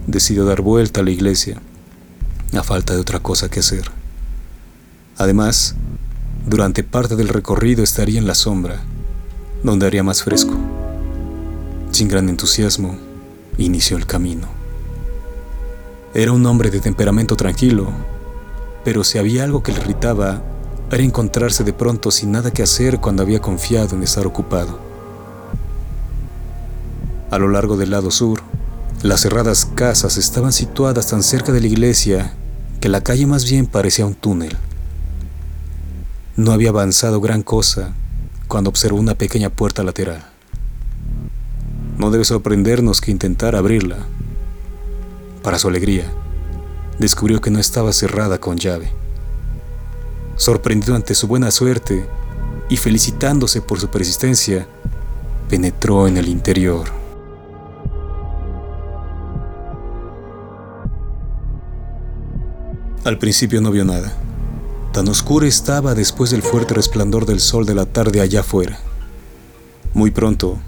Decidió 0.07 0.45
dar 0.45 0.61
vuelta 0.61 1.01
a 1.01 1.05
la 1.05 1.11
iglesia, 1.11 1.63
a 2.53 2.63
falta 2.63 2.93
de 2.93 3.01
otra 3.01 3.21
cosa 3.21 3.49
que 3.49 3.61
hacer. 3.61 3.91
Además, 5.17 5.75
durante 6.47 6.85
parte 6.85 7.17
del 7.17 7.29
recorrido 7.29 7.83
estaría 7.83 8.19
en 8.19 8.27
la 8.27 8.35
sombra, 8.35 8.83
donde 9.63 9.87
haría 9.87 10.03
más 10.03 10.23
fresco. 10.23 10.76
Sin 11.97 12.09
gran 12.09 12.29
entusiasmo, 12.29 12.95
inició 13.57 13.97
el 13.97 14.05
camino. 14.05 14.49
Era 16.13 16.33
un 16.33 16.45
hombre 16.45 16.69
de 16.69 16.81
temperamento 16.81 17.37
tranquilo, 17.37 17.91
pero 18.85 19.03
si 19.03 19.17
había 19.17 19.45
algo 19.45 19.63
que 19.63 19.73
le 19.73 19.79
irritaba, 19.79 20.43
era 20.93 21.03
encontrarse 21.03 21.65
de 21.65 21.73
pronto 21.73 22.11
sin 22.11 22.33
nada 22.33 22.51
que 22.51 22.63
hacer 22.63 23.01
cuando 23.01 23.23
había 23.23 23.41
confiado 23.41 23.97
en 23.97 24.03
estar 24.03 24.27
ocupado. 24.27 24.79
A 27.31 27.39
lo 27.39 27.49
largo 27.49 27.79
del 27.79 27.93
lado 27.93 28.11
sur, 28.11 28.43
las 29.03 29.23
cerradas 29.23 29.65
casas 29.75 30.19
estaban 30.19 30.53
situadas 30.53 31.07
tan 31.07 31.23
cerca 31.23 31.51
de 31.51 31.63
la 31.63 31.69
iglesia 31.69 32.35
que 32.79 32.91
la 32.91 33.01
calle 33.01 33.27
más 33.27 33.49
bien 33.49 33.65
parecía 33.65 34.05
un 34.05 34.15
túnel. 34.15 34.55
No 36.37 36.53
había 36.53 36.69
avanzado 36.69 37.23
gran 37.23 37.43
cosa 37.43 37.95
cuando 38.49 38.69
observó 38.69 38.99
una 38.99 39.15
pequeña 39.15 39.49
puerta 39.49 39.83
lateral. 39.83 40.36
No 41.99 42.11
debe 42.11 42.25
sorprendernos 42.25 43.01
que 43.01 43.11
intentara 43.11 43.59
abrirla. 43.59 43.99
Para 45.43 45.59
su 45.59 45.69
alegría, 45.69 46.05
descubrió 46.99 47.41
que 47.41 47.51
no 47.51 47.59
estaba 47.59 47.93
cerrada 47.93 48.39
con 48.39 48.59
llave. 48.59 48.91
Sorprendido 50.37 50.95
ante 50.95 51.15
su 51.15 51.27
buena 51.27 51.51
suerte 51.51 52.07
y 52.69 52.77
felicitándose 52.77 53.63
por 53.63 53.81
su 53.81 53.89
persistencia, 53.89 54.67
penetró 55.49 56.07
en 56.09 56.17
el 56.17 56.29
interior. 56.29 56.87
Al 63.05 63.19
principio 63.19 63.61
no 63.61 63.71
vio 63.71 63.85
nada. 63.85 64.13
Tan 64.93 65.07
oscura 65.09 65.47
estaba 65.47 65.95
después 65.95 66.31
del 66.31 66.43
fuerte 66.43 66.75
resplandor 66.75 67.25
del 67.25 67.41
sol 67.41 67.65
de 67.65 67.75
la 67.75 67.87
tarde 67.87 68.21
allá 68.21 68.41
afuera. 68.41 68.79
Muy 69.95 70.11
pronto, 70.11 70.59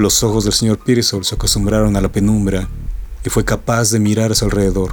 los 0.00 0.22
ojos 0.22 0.44
del 0.44 0.52
señor 0.52 0.78
Pearsall 0.78 1.24
se 1.24 1.34
acostumbraron 1.34 1.96
a 1.96 2.00
la 2.00 2.10
penumbra 2.10 2.68
y 3.24 3.30
fue 3.30 3.44
capaz 3.44 3.90
de 3.90 3.98
mirar 3.98 4.32
a 4.32 4.34
su 4.34 4.44
alrededor. 4.44 4.92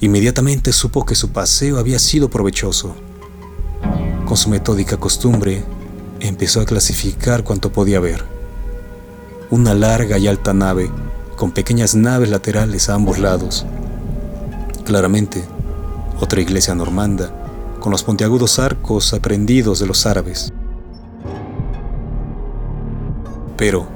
Inmediatamente 0.00 0.72
supo 0.72 1.04
que 1.04 1.14
su 1.14 1.30
paseo 1.30 1.78
había 1.78 1.98
sido 1.98 2.28
provechoso. 2.28 2.94
Con 4.26 4.36
su 4.36 4.50
metódica 4.50 4.96
costumbre, 4.96 5.64
empezó 6.20 6.60
a 6.60 6.64
clasificar 6.64 7.44
cuanto 7.44 7.72
podía 7.72 7.98
ver. 7.98 8.24
Una 9.50 9.74
larga 9.74 10.18
y 10.18 10.28
alta 10.28 10.52
nave, 10.52 10.90
con 11.36 11.52
pequeñas 11.52 11.94
naves 11.94 12.28
laterales 12.28 12.88
a 12.88 12.94
ambos 12.94 13.18
lados. 13.18 13.64
Claramente, 14.84 15.44
otra 16.20 16.40
iglesia 16.40 16.74
normanda, 16.74 17.32
con 17.80 17.92
los 17.92 18.02
pontiagudos 18.02 18.58
arcos 18.58 19.14
aprendidos 19.14 19.78
de 19.78 19.86
los 19.86 20.04
árabes. 20.06 20.52
Pero, 23.58 23.88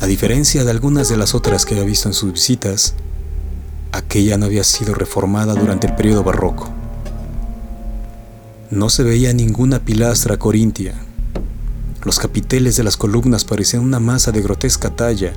a 0.00 0.06
diferencia 0.06 0.64
de 0.64 0.70
algunas 0.70 1.08
de 1.08 1.16
las 1.16 1.34
otras 1.34 1.66
que 1.66 1.74
había 1.74 1.84
visto 1.84 2.08
en 2.08 2.14
sus 2.14 2.32
visitas, 2.32 2.94
aquella 3.90 4.38
no 4.38 4.46
había 4.46 4.62
sido 4.62 4.94
reformada 4.94 5.54
durante 5.54 5.88
el 5.88 5.96
periodo 5.96 6.22
barroco. 6.22 6.68
No 8.70 8.88
se 8.88 9.02
veía 9.02 9.32
ninguna 9.32 9.80
pilastra 9.80 10.36
corintia. 10.36 10.94
Los 12.04 12.20
capiteles 12.20 12.76
de 12.76 12.84
las 12.84 12.96
columnas 12.96 13.44
parecían 13.44 13.82
una 13.82 13.98
masa 13.98 14.30
de 14.30 14.40
grotesca 14.40 14.90
talla, 14.90 15.32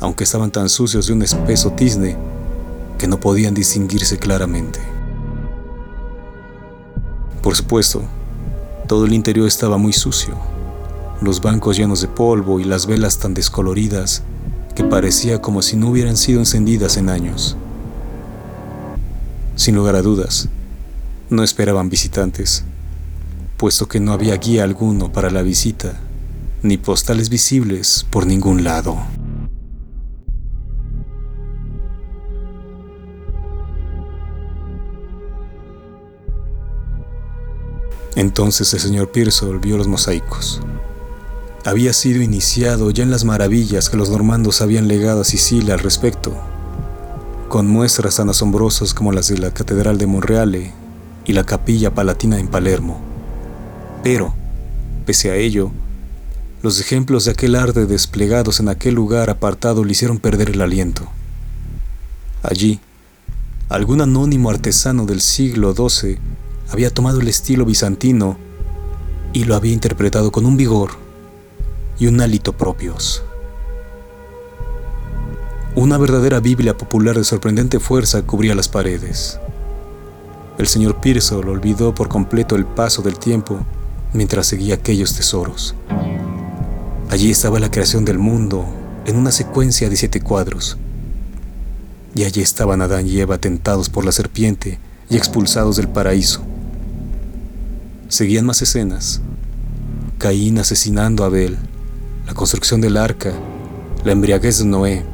aunque 0.00 0.24
estaban 0.24 0.50
tan 0.50 0.70
sucios 0.70 1.06
de 1.06 1.12
un 1.12 1.22
espeso 1.22 1.72
tizne 1.72 2.16
que 2.96 3.06
no 3.06 3.20
podían 3.20 3.52
distinguirse 3.52 4.16
claramente. 4.18 4.80
Por 7.42 7.54
supuesto, 7.56 8.00
todo 8.88 9.04
el 9.04 9.12
interior 9.12 9.46
estaba 9.46 9.76
muy 9.76 9.92
sucio 9.92 10.53
los 11.24 11.40
bancos 11.40 11.76
llenos 11.76 12.02
de 12.02 12.08
polvo 12.08 12.60
y 12.60 12.64
las 12.64 12.86
velas 12.86 13.18
tan 13.18 13.32
descoloridas 13.32 14.22
que 14.74 14.84
parecía 14.84 15.40
como 15.40 15.62
si 15.62 15.76
no 15.76 15.88
hubieran 15.88 16.16
sido 16.16 16.40
encendidas 16.40 16.96
en 16.98 17.08
años. 17.08 17.56
Sin 19.56 19.74
lugar 19.74 19.96
a 19.96 20.02
dudas, 20.02 20.48
no 21.30 21.42
esperaban 21.42 21.88
visitantes, 21.88 22.64
puesto 23.56 23.88
que 23.88 24.00
no 24.00 24.12
había 24.12 24.36
guía 24.36 24.64
alguno 24.64 25.12
para 25.12 25.30
la 25.30 25.42
visita, 25.42 25.98
ni 26.62 26.76
postales 26.76 27.30
visibles 27.30 28.04
por 28.10 28.26
ningún 28.26 28.62
lado. 28.62 28.98
Entonces 38.16 38.72
el 38.74 38.80
señor 38.80 39.10
Pearsall 39.10 39.58
vio 39.58 39.76
los 39.76 39.88
mosaicos 39.88 40.60
había 41.64 41.94
sido 41.94 42.20
iniciado 42.20 42.90
ya 42.90 43.04
en 43.04 43.10
las 43.10 43.24
maravillas 43.24 43.88
que 43.88 43.96
los 43.96 44.10
normandos 44.10 44.60
habían 44.60 44.86
legado 44.86 45.22
a 45.22 45.24
Sicilia 45.24 45.74
al 45.74 45.80
respecto, 45.80 46.36
con 47.48 47.66
muestras 47.66 48.16
tan 48.16 48.28
asombrosas 48.28 48.92
como 48.92 49.12
las 49.12 49.28
de 49.28 49.38
la 49.38 49.50
Catedral 49.50 49.96
de 49.96 50.06
Monreale 50.06 50.72
y 51.24 51.32
la 51.32 51.44
Capilla 51.44 51.94
Palatina 51.94 52.38
en 52.38 52.48
Palermo. 52.48 53.00
Pero, 54.02 54.34
pese 55.06 55.30
a 55.30 55.36
ello, 55.36 55.70
los 56.62 56.80
ejemplos 56.80 57.24
de 57.24 57.30
aquel 57.30 57.54
arte 57.54 57.86
desplegados 57.86 58.60
en 58.60 58.68
aquel 58.68 58.94
lugar 58.94 59.30
apartado 59.30 59.84
le 59.84 59.92
hicieron 59.92 60.18
perder 60.18 60.50
el 60.50 60.60
aliento. 60.60 61.08
Allí, 62.42 62.78
algún 63.70 64.02
anónimo 64.02 64.50
artesano 64.50 65.06
del 65.06 65.22
siglo 65.22 65.74
XII 65.74 66.18
había 66.70 66.90
tomado 66.90 67.20
el 67.20 67.28
estilo 67.28 67.64
bizantino 67.64 68.36
y 69.32 69.44
lo 69.44 69.56
había 69.56 69.72
interpretado 69.72 70.30
con 70.30 70.44
un 70.44 70.58
vigor 70.58 71.03
y 71.98 72.06
un 72.06 72.20
hálito 72.20 72.52
propios. 72.52 73.22
Una 75.76 75.98
verdadera 75.98 76.38
Biblia 76.40 76.76
popular 76.76 77.16
de 77.16 77.24
sorprendente 77.24 77.80
fuerza 77.80 78.22
cubría 78.22 78.54
las 78.54 78.68
paredes. 78.68 79.40
El 80.56 80.68
señor 80.68 81.00
Pearsall 81.00 81.48
olvidó 81.48 81.94
por 81.94 82.08
completo 82.08 82.54
el 82.54 82.64
paso 82.64 83.02
del 83.02 83.18
tiempo 83.18 83.58
mientras 84.12 84.46
seguía 84.46 84.76
aquellos 84.76 85.14
tesoros. 85.14 85.74
Allí 87.10 87.30
estaba 87.30 87.58
la 87.58 87.70
creación 87.70 88.04
del 88.04 88.18
mundo 88.18 88.64
en 89.04 89.16
una 89.16 89.32
secuencia 89.32 89.88
de 89.88 89.96
siete 89.96 90.20
cuadros. 90.20 90.78
Y 92.14 92.22
allí 92.22 92.40
estaban 92.40 92.80
Adán 92.80 93.08
y 93.08 93.18
Eva 93.18 93.38
tentados 93.38 93.88
por 93.90 94.04
la 94.04 94.12
serpiente 94.12 94.78
y 95.10 95.16
expulsados 95.16 95.76
del 95.76 95.88
paraíso. 95.88 96.42
Seguían 98.08 98.46
más 98.46 98.62
escenas. 98.62 99.20
Caín 100.18 100.58
asesinando 100.58 101.24
a 101.24 101.26
Abel, 101.26 101.58
la 102.26 102.32
construcción 102.32 102.80
del 102.80 102.96
arca, 102.96 103.32
la 104.04 104.12
embriaguez 104.12 104.58
de 104.58 104.64
Noé, 104.64 105.04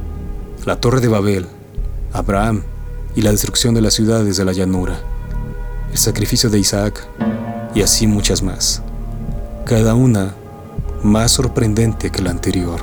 la 0.64 0.80
torre 0.80 1.00
de 1.00 1.08
Babel, 1.08 1.46
Abraham 2.12 2.62
y 3.16 3.22
la 3.22 3.32
destrucción 3.32 3.74
de 3.74 3.80
las 3.80 3.94
ciudades 3.94 4.36
de 4.36 4.44
la 4.44 4.52
llanura, 4.52 5.00
el 5.90 5.98
sacrificio 5.98 6.50
de 6.50 6.60
Isaac 6.60 7.06
y 7.74 7.82
así 7.82 8.06
muchas 8.06 8.42
más, 8.42 8.82
cada 9.64 9.94
una 9.94 10.34
más 11.02 11.32
sorprendente 11.32 12.10
que 12.10 12.22
la 12.22 12.30
anterior. 12.30 12.80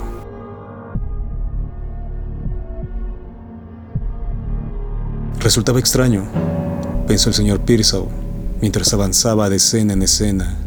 Resultaba 5.40 5.80
extraño, 5.80 6.26
pensó 7.08 7.30
el 7.30 7.36
señor 7.36 7.62
Pearsall, 7.62 8.08
mientras 8.60 8.94
avanzaba 8.94 9.50
de 9.50 9.56
escena 9.58 9.94
en 9.94 10.02
escena, 10.02 10.58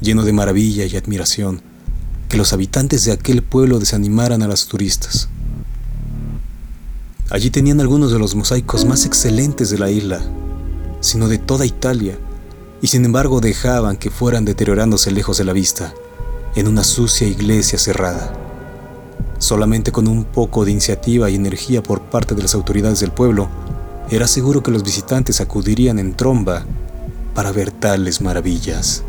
lleno 0.00 0.24
de 0.24 0.32
maravilla 0.32 0.86
y 0.86 0.96
admiración 0.96 1.69
que 2.30 2.36
los 2.36 2.52
habitantes 2.52 3.04
de 3.04 3.10
aquel 3.10 3.42
pueblo 3.42 3.80
desanimaran 3.80 4.40
a 4.42 4.46
los 4.46 4.68
turistas. 4.68 5.28
Allí 7.28 7.50
tenían 7.50 7.80
algunos 7.80 8.12
de 8.12 8.20
los 8.20 8.36
mosaicos 8.36 8.84
más 8.84 9.04
excelentes 9.04 9.68
de 9.68 9.78
la 9.78 9.90
isla, 9.90 10.20
sino 11.00 11.26
de 11.26 11.38
toda 11.38 11.66
Italia, 11.66 12.16
y 12.80 12.86
sin 12.86 13.04
embargo 13.04 13.40
dejaban 13.40 13.96
que 13.96 14.10
fueran 14.10 14.44
deteriorándose 14.44 15.10
lejos 15.10 15.38
de 15.38 15.44
la 15.44 15.52
vista, 15.52 15.92
en 16.54 16.68
una 16.68 16.84
sucia 16.84 17.26
iglesia 17.26 17.80
cerrada. 17.80 18.32
Solamente 19.38 19.90
con 19.90 20.06
un 20.06 20.24
poco 20.24 20.64
de 20.64 20.70
iniciativa 20.70 21.30
y 21.30 21.34
energía 21.34 21.82
por 21.82 22.00
parte 22.00 22.36
de 22.36 22.42
las 22.42 22.54
autoridades 22.54 23.00
del 23.00 23.10
pueblo, 23.10 23.48
era 24.08 24.28
seguro 24.28 24.62
que 24.62 24.70
los 24.70 24.84
visitantes 24.84 25.40
acudirían 25.40 25.98
en 25.98 26.14
tromba 26.14 26.64
para 27.34 27.50
ver 27.50 27.72
tales 27.72 28.20
maravillas 28.20 29.02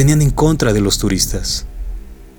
tenían 0.00 0.22
en 0.22 0.30
contra 0.30 0.72
de 0.72 0.80
los 0.80 0.96
turistas. 0.96 1.66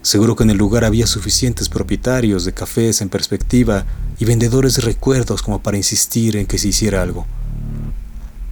Seguro 0.02 0.36
que 0.36 0.42
en 0.42 0.50
el 0.50 0.58
lugar 0.58 0.84
había 0.84 1.06
suficientes 1.06 1.70
propietarios 1.70 2.44
de 2.44 2.56
cafés 2.56 3.02
en 3.02 3.10
perspectiva 3.10 3.86
y 4.18 4.26
vendedores 4.26 4.78
de 4.78 4.82
recuerdos 4.82 5.44
como 5.44 5.62
para 5.62 5.78
insistir 5.78 6.38
en 6.38 6.48
que 6.48 6.58
se 6.58 6.70
hiciera 6.70 7.04
algo. 7.04 7.28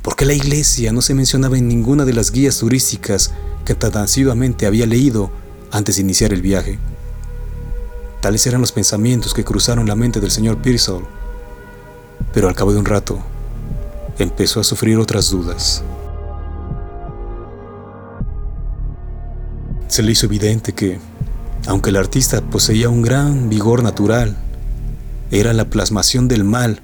¿Por 0.04 0.16
qué 0.16 0.26
la 0.28 0.34
iglesia 0.34 0.94
no 0.94 1.02
se 1.02 1.16
mencionaba 1.16 1.58
en 1.58 1.68
ninguna 1.68 2.06
de 2.06 2.14
las 2.14 2.30
guías 2.30 2.60
turísticas 2.60 3.32
que 3.66 3.74
tan 3.74 3.98
asiduamente 3.98 4.68
había 4.68 4.86
leído 4.86 5.32
antes 5.72 5.96
de 5.96 6.04
iniciar 6.04 6.32
el 6.32 6.44
viaje? 6.44 6.78
Tales 8.22 8.46
eran 8.46 8.62
los 8.62 8.72
pensamientos 8.72 9.34
que 9.34 9.44
cruzaron 9.44 9.88
la 9.88 9.96
mente 9.96 10.20
del 10.20 10.30
señor 10.30 10.62
Pearsall, 10.62 11.02
pero 12.32 12.48
al 12.48 12.54
cabo 12.54 12.74
de 12.74 12.78
un 12.78 12.86
rato 12.86 13.18
empezó 14.20 14.60
a 14.60 14.64
sufrir 14.64 15.00
otras 15.00 15.32
dudas. 15.32 15.82
Se 19.90 20.04
le 20.04 20.12
hizo 20.12 20.28
evidente 20.28 20.74
que, 20.74 21.00
aunque 21.66 21.90
el 21.90 21.96
artista 21.96 22.42
poseía 22.42 22.90
un 22.90 23.02
gran 23.02 23.50
vigor 23.50 23.82
natural, 23.82 24.38
era 25.32 25.52
la 25.52 25.66
plasmación 25.66 26.28
del 26.28 26.44
mal 26.44 26.82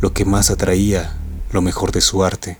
lo 0.00 0.12
que 0.12 0.24
más 0.24 0.50
atraía 0.50 1.16
lo 1.52 1.62
mejor 1.62 1.92
de 1.92 2.00
su 2.00 2.24
arte. 2.24 2.58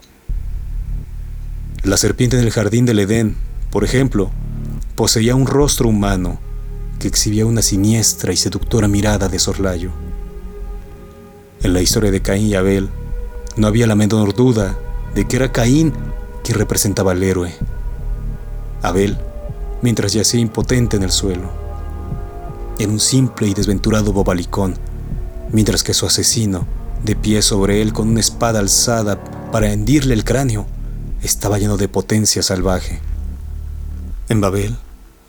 La 1.83 1.97
serpiente 1.97 2.39
en 2.39 2.45
el 2.45 2.53
jardín 2.53 2.87
del 2.87 3.01
Edén, 3.01 3.37
por 3.71 3.83
ejemplo, 3.83 4.31
poseía 4.95 5.35
un 5.35 5.47
rostro 5.49 5.89
humano 5.89 6.39
que 7.01 7.09
exhibía 7.09 7.45
una 7.45 7.63
siniestra 7.63 8.33
y 8.33 8.37
seductora 8.37 8.87
mirada 8.87 9.29
de 9.29 9.41
sorlayo. 9.41 9.91
En 11.61 11.73
la 11.73 11.83
historia 11.83 12.13
de 12.13 12.23
Caín 12.23 12.47
y 12.47 12.55
Abel, 12.55 12.89
no 13.57 13.67
había 13.67 13.89
la 13.89 13.97
menor 13.97 14.33
duda 14.33 14.79
de 15.17 15.27
que 15.27 15.37
era 15.37 15.51
Caín 15.51 15.93
quien 16.45 16.57
representaba 16.57 17.11
al 17.11 17.23
héroe. 17.25 17.53
Abel, 18.81 19.19
mientras 19.83 20.13
yacía 20.13 20.41
impotente 20.41 20.97
en 20.97 21.03
el 21.03 21.11
suelo, 21.11 21.51
era 22.79 22.93
un 22.93 23.01
simple 23.01 23.49
y 23.49 23.55
desventurado 23.55 24.13
bobalicón, 24.13 24.75
mientras 25.51 25.83
que 25.83 25.95
su 25.95 26.07
asesino, 26.07 26.67
de 27.03 27.17
pie 27.17 27.43
sobre 27.43 27.83
él 27.83 27.93
con 27.93 28.09
una 28.09 28.21
espada 28.21 28.61
alzada 28.61 29.23
para 29.51 29.73
hendirle 29.73 30.15
el 30.15 30.25
cráneo, 30.25 30.67
estaba 31.23 31.59
lleno 31.59 31.77
de 31.77 31.89
potencia 31.89 32.43
salvaje. 32.43 33.01
En 34.29 34.41
Babel, 34.41 34.77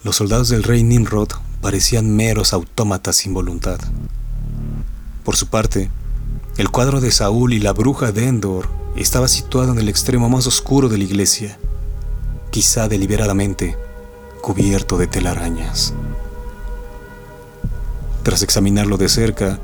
los 0.03 0.17
soldados 0.17 0.49
del 0.49 0.63
rey 0.63 0.83
Nimrod 0.83 1.29
parecían 1.61 2.15
meros 2.15 2.53
autómatas 2.53 3.15
sin 3.15 3.33
voluntad. 3.33 3.79
Por 5.23 5.35
su 5.35 5.47
parte, 5.47 5.89
el 6.57 6.69
cuadro 6.69 7.01
de 7.01 7.11
Saúl 7.11 7.53
y 7.53 7.59
la 7.59 7.73
bruja 7.73 8.11
de 8.11 8.27
Endor 8.27 8.69
estaba 8.95 9.27
situado 9.27 9.71
en 9.71 9.79
el 9.79 9.89
extremo 9.89 10.29
más 10.29 10.45
oscuro 10.45 10.89
de 10.89 10.97
la 10.97 11.03
iglesia, 11.03 11.57
quizá 12.51 12.87
deliberadamente 12.87 13.77
cubierto 14.41 14.97
de 14.97 15.07
telarañas. 15.07 15.93
Tras 18.23 18.43
examinarlo 18.43 18.97
de 18.97 19.09
cerca, 19.09 19.59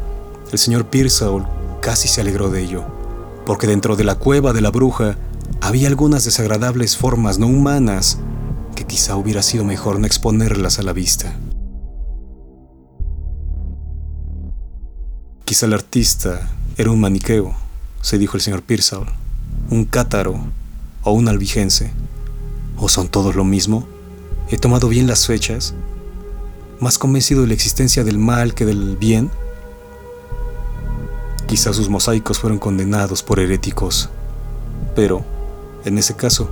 el 0.52 0.58
señor 0.58 0.88
Pearsall 0.88 1.46
casi 1.82 2.08
se 2.08 2.22
alegró 2.22 2.50
de 2.50 2.62
ello, 2.62 2.84
porque 3.46 3.68
dentro 3.68 3.96
de 3.96 4.04
la 4.04 4.16
cueva 4.16 4.54
de 4.54 4.62
la 4.62 4.72
bruja 4.72 5.18
había 5.62 5.88
algunas 5.88 6.24
desagradables 6.26 6.98
formas 6.98 7.40
no 7.40 7.48
humanas 7.48 8.18
que 8.76 8.86
quizá 8.86 9.16
hubiera 9.16 9.42
sido 9.42 9.64
mejor 9.64 10.00
no 10.00 10.06
exponerlas 10.06 10.80
a 10.80 10.84
la 10.84 10.94
vista. 10.94 11.36
Quizá 15.46 15.68
el 15.68 15.74
artista 15.74 16.50
era 16.78 16.92
un 16.92 17.00
maniqueo, 17.00 17.54
se 18.02 18.18
dijo 18.18 18.36
el 18.36 18.42
señor 18.42 18.64
Pearsall, 18.64 19.06
un 19.70 19.86
cátaro 19.86 20.36
o 21.04 21.12
un 21.12 21.28
albigense. 21.28 21.92
¿O 22.78 22.90
son 22.90 23.08
todos 23.08 23.36
lo 23.36 23.46
mismo? 23.46 23.88
¿He 24.48 24.58
tomado 24.58 24.90
bien 24.90 25.08
las 25.08 25.26
fechas? 25.26 25.74
¿Más 26.80 27.00
convencido 27.00 27.42
de 27.42 27.48
la 27.48 27.56
existencia 27.56 28.04
del 28.04 28.20
mal 28.20 28.54
que 28.54 28.66
del 28.66 28.96
bien? 28.96 29.32
Quizá 31.48 31.74
sus 31.74 31.90
mosaicos 31.90 32.38
fueron 32.38 32.60
condenados 32.60 33.24
por 33.24 33.40
heréticos, 33.40 34.10
pero, 34.96 35.26
en 35.84 35.98
ese 35.98 36.16
caso, 36.16 36.48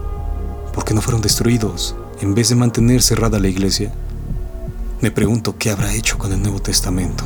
¿por 0.74 0.86
qué 0.86 0.96
no 0.96 1.02
fueron 1.02 1.22
destruidos 1.22 1.96
en 2.20 2.34
vez 2.34 2.50
de 2.50 2.56
mantener 2.56 3.04
cerrada 3.04 3.40
la 3.40 3.48
iglesia? 3.48 3.94
Me 5.02 5.12
pregunto 5.12 5.58
qué 5.60 5.70
habrá 5.70 5.94
hecho 5.94 6.18
con 6.18 6.32
el 6.34 6.42
Nuevo 6.42 6.62
Testamento. 6.62 7.24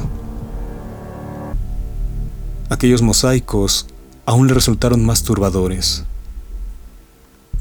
Aquellos 2.70 3.02
mosaicos 3.02 3.88
aún 4.26 4.48
le 4.48 4.54
resultaron 4.54 5.06
más 5.06 5.24
turbadores. 5.24 6.04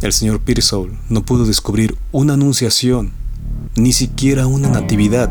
El 0.02 0.12
señor 0.12 0.40
Pearsall 0.40 0.90
no 1.09 1.22
pudo 1.22 1.46
descubrir 1.46 1.96
una 2.12 2.35
anunciación, 2.35 3.12
ni 3.76 3.94
siquiera 3.94 4.46
una 4.46 4.68
natividad, 4.68 5.30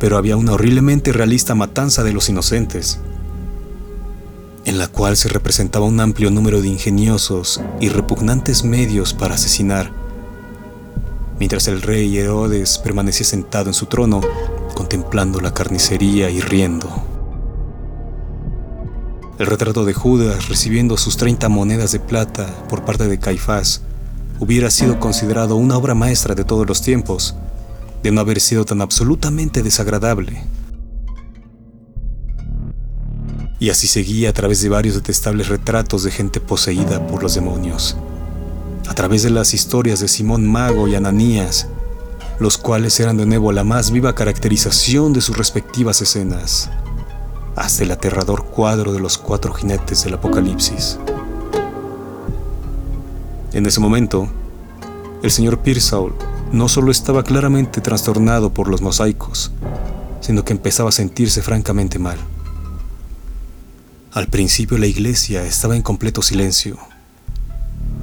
pero 0.00 0.16
había 0.16 0.38
una 0.38 0.52
horriblemente 0.52 1.12
realista 1.12 1.54
matanza 1.54 2.02
de 2.02 2.14
los 2.14 2.30
inocentes, 2.30 2.98
en 4.64 4.78
la 4.78 4.88
cual 4.88 5.18
se 5.18 5.28
representaba 5.28 5.84
un 5.84 6.00
amplio 6.00 6.30
número 6.30 6.62
de 6.62 6.68
ingeniosos 6.68 7.60
y 7.78 7.90
repugnantes 7.90 8.64
medios 8.64 9.12
para 9.12 9.34
asesinar, 9.34 9.92
mientras 11.38 11.68
el 11.68 11.82
rey 11.82 12.16
Herodes 12.16 12.78
permanecía 12.78 13.26
sentado 13.26 13.68
en 13.68 13.74
su 13.74 13.84
trono, 13.84 14.22
contemplando 14.74 15.42
la 15.42 15.52
carnicería 15.52 16.30
y 16.30 16.40
riendo. 16.40 17.07
El 19.38 19.46
retrato 19.46 19.84
de 19.84 19.94
Judas 19.94 20.48
recibiendo 20.48 20.96
sus 20.96 21.16
30 21.16 21.48
monedas 21.48 21.92
de 21.92 22.00
plata 22.00 22.52
por 22.68 22.84
parte 22.84 23.06
de 23.06 23.20
Caifás 23.20 23.82
hubiera 24.40 24.68
sido 24.68 24.98
considerado 24.98 25.54
una 25.54 25.76
obra 25.76 25.94
maestra 25.94 26.34
de 26.34 26.44
todos 26.44 26.66
los 26.66 26.82
tiempos, 26.82 27.36
de 28.02 28.10
no 28.10 28.20
haber 28.20 28.40
sido 28.40 28.64
tan 28.64 28.80
absolutamente 28.80 29.62
desagradable. 29.62 30.42
Y 33.60 33.70
así 33.70 33.86
seguía 33.86 34.30
a 34.30 34.32
través 34.32 34.60
de 34.60 34.70
varios 34.70 34.96
detestables 34.96 35.46
retratos 35.46 36.02
de 36.02 36.10
gente 36.10 36.40
poseída 36.40 37.06
por 37.06 37.22
los 37.22 37.36
demonios, 37.36 37.96
a 38.88 38.94
través 38.94 39.22
de 39.22 39.30
las 39.30 39.54
historias 39.54 40.00
de 40.00 40.08
Simón 40.08 40.48
Mago 40.48 40.88
y 40.88 40.96
Ananías, 40.96 41.68
los 42.40 42.58
cuales 42.58 42.98
eran 42.98 43.16
de 43.16 43.26
nuevo 43.26 43.52
la 43.52 43.62
más 43.62 43.92
viva 43.92 44.16
caracterización 44.16 45.12
de 45.12 45.20
sus 45.20 45.38
respectivas 45.38 46.02
escenas 46.02 46.70
hasta 47.58 47.82
el 47.82 47.90
aterrador 47.90 48.44
cuadro 48.44 48.92
de 48.92 49.00
los 49.00 49.18
cuatro 49.18 49.52
jinetes 49.52 50.04
del 50.04 50.14
Apocalipsis. 50.14 50.98
En 53.52 53.66
ese 53.66 53.80
momento, 53.80 54.28
el 55.22 55.30
señor 55.32 55.58
Pearsall 55.58 56.14
no 56.52 56.68
solo 56.68 56.92
estaba 56.92 57.24
claramente 57.24 57.80
trastornado 57.80 58.54
por 58.54 58.68
los 58.68 58.80
mosaicos, 58.80 59.50
sino 60.20 60.44
que 60.44 60.52
empezaba 60.52 60.90
a 60.90 60.92
sentirse 60.92 61.42
francamente 61.42 61.98
mal. 61.98 62.18
Al 64.12 64.28
principio 64.28 64.78
la 64.78 64.86
iglesia 64.86 65.42
estaba 65.44 65.74
en 65.74 65.82
completo 65.82 66.22
silencio, 66.22 66.78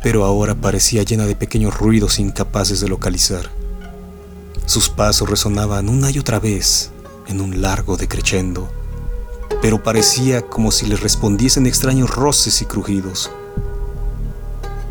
pero 0.04 0.26
ahora 0.26 0.56
parecía 0.56 1.04
llena 1.04 1.26
de 1.26 1.36
pequeños 1.36 1.78
ruidos 1.78 2.20
incapaces 2.20 2.82
de 2.82 2.90
localizar. 2.90 3.50
Sus 4.66 4.90
pasos 4.90 5.30
resonaban 5.30 5.88
una 5.88 6.12
y 6.12 6.20
otra 6.20 6.40
vez 6.40 6.92
en 7.28 7.40
un 7.40 7.62
largo 7.62 7.96
decrechendo 7.96 8.70
pero 9.62 9.82
parecía 9.82 10.42
como 10.42 10.72
si 10.72 10.86
le 10.86 10.96
respondiesen 10.96 11.66
extraños 11.66 12.10
roces 12.10 12.62
y 12.62 12.66
crujidos. 12.66 13.32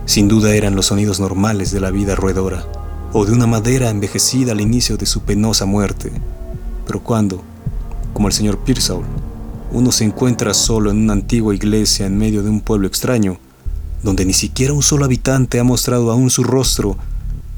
Sin 0.06 0.28
duda 0.28 0.54
eran 0.54 0.76
los 0.76 0.86
sonidos 0.86 1.20
normales 1.20 1.70
de 1.70 1.80
la 1.80 1.90
vida 1.90 2.14
roedora, 2.14 2.66
o 3.12 3.24
de 3.24 3.32
una 3.32 3.46
madera 3.46 3.90
envejecida 3.90 4.52
al 4.52 4.60
inicio 4.60 4.96
de 4.96 5.06
su 5.06 5.22
penosa 5.22 5.66
muerte. 5.66 6.12
Pero 6.86 7.00
cuando, 7.02 7.42
como 8.12 8.28
el 8.28 8.34
señor 8.34 8.58
Pearsall, 8.58 9.02
uno 9.72 9.92
se 9.92 10.04
encuentra 10.04 10.52
solo 10.52 10.90
en 10.90 10.98
una 10.98 11.14
antigua 11.14 11.54
iglesia 11.54 12.06
en 12.06 12.18
medio 12.18 12.42
de 12.42 12.50
un 12.50 12.60
pueblo 12.60 12.86
extraño, 12.86 13.38
donde 14.02 14.24
ni 14.24 14.34
siquiera 14.34 14.72
un 14.72 14.82
solo 14.82 15.04
habitante 15.04 15.58
ha 15.58 15.64
mostrado 15.64 16.10
aún 16.12 16.30
su 16.30 16.44
rostro 16.44 16.96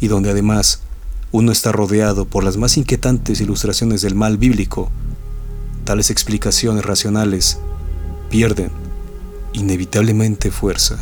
y 0.01 0.09
donde 0.09 0.31
además 0.31 0.81
uno 1.33 1.53
está 1.53 1.73
rodeado 1.73 2.25
por 2.25 2.45
las 2.45 2.57
más 2.57 2.77
inquietantes 2.77 3.41
ilustraciones 3.41 4.03
del 4.03 4.15
mal 4.15 4.39
bíblico, 4.39 4.91
tales 5.87 6.11
explicaciones 6.11 6.85
racionales 6.85 7.59
pierden 8.29 8.71
inevitablemente 9.55 10.51
fuerza. 10.51 10.99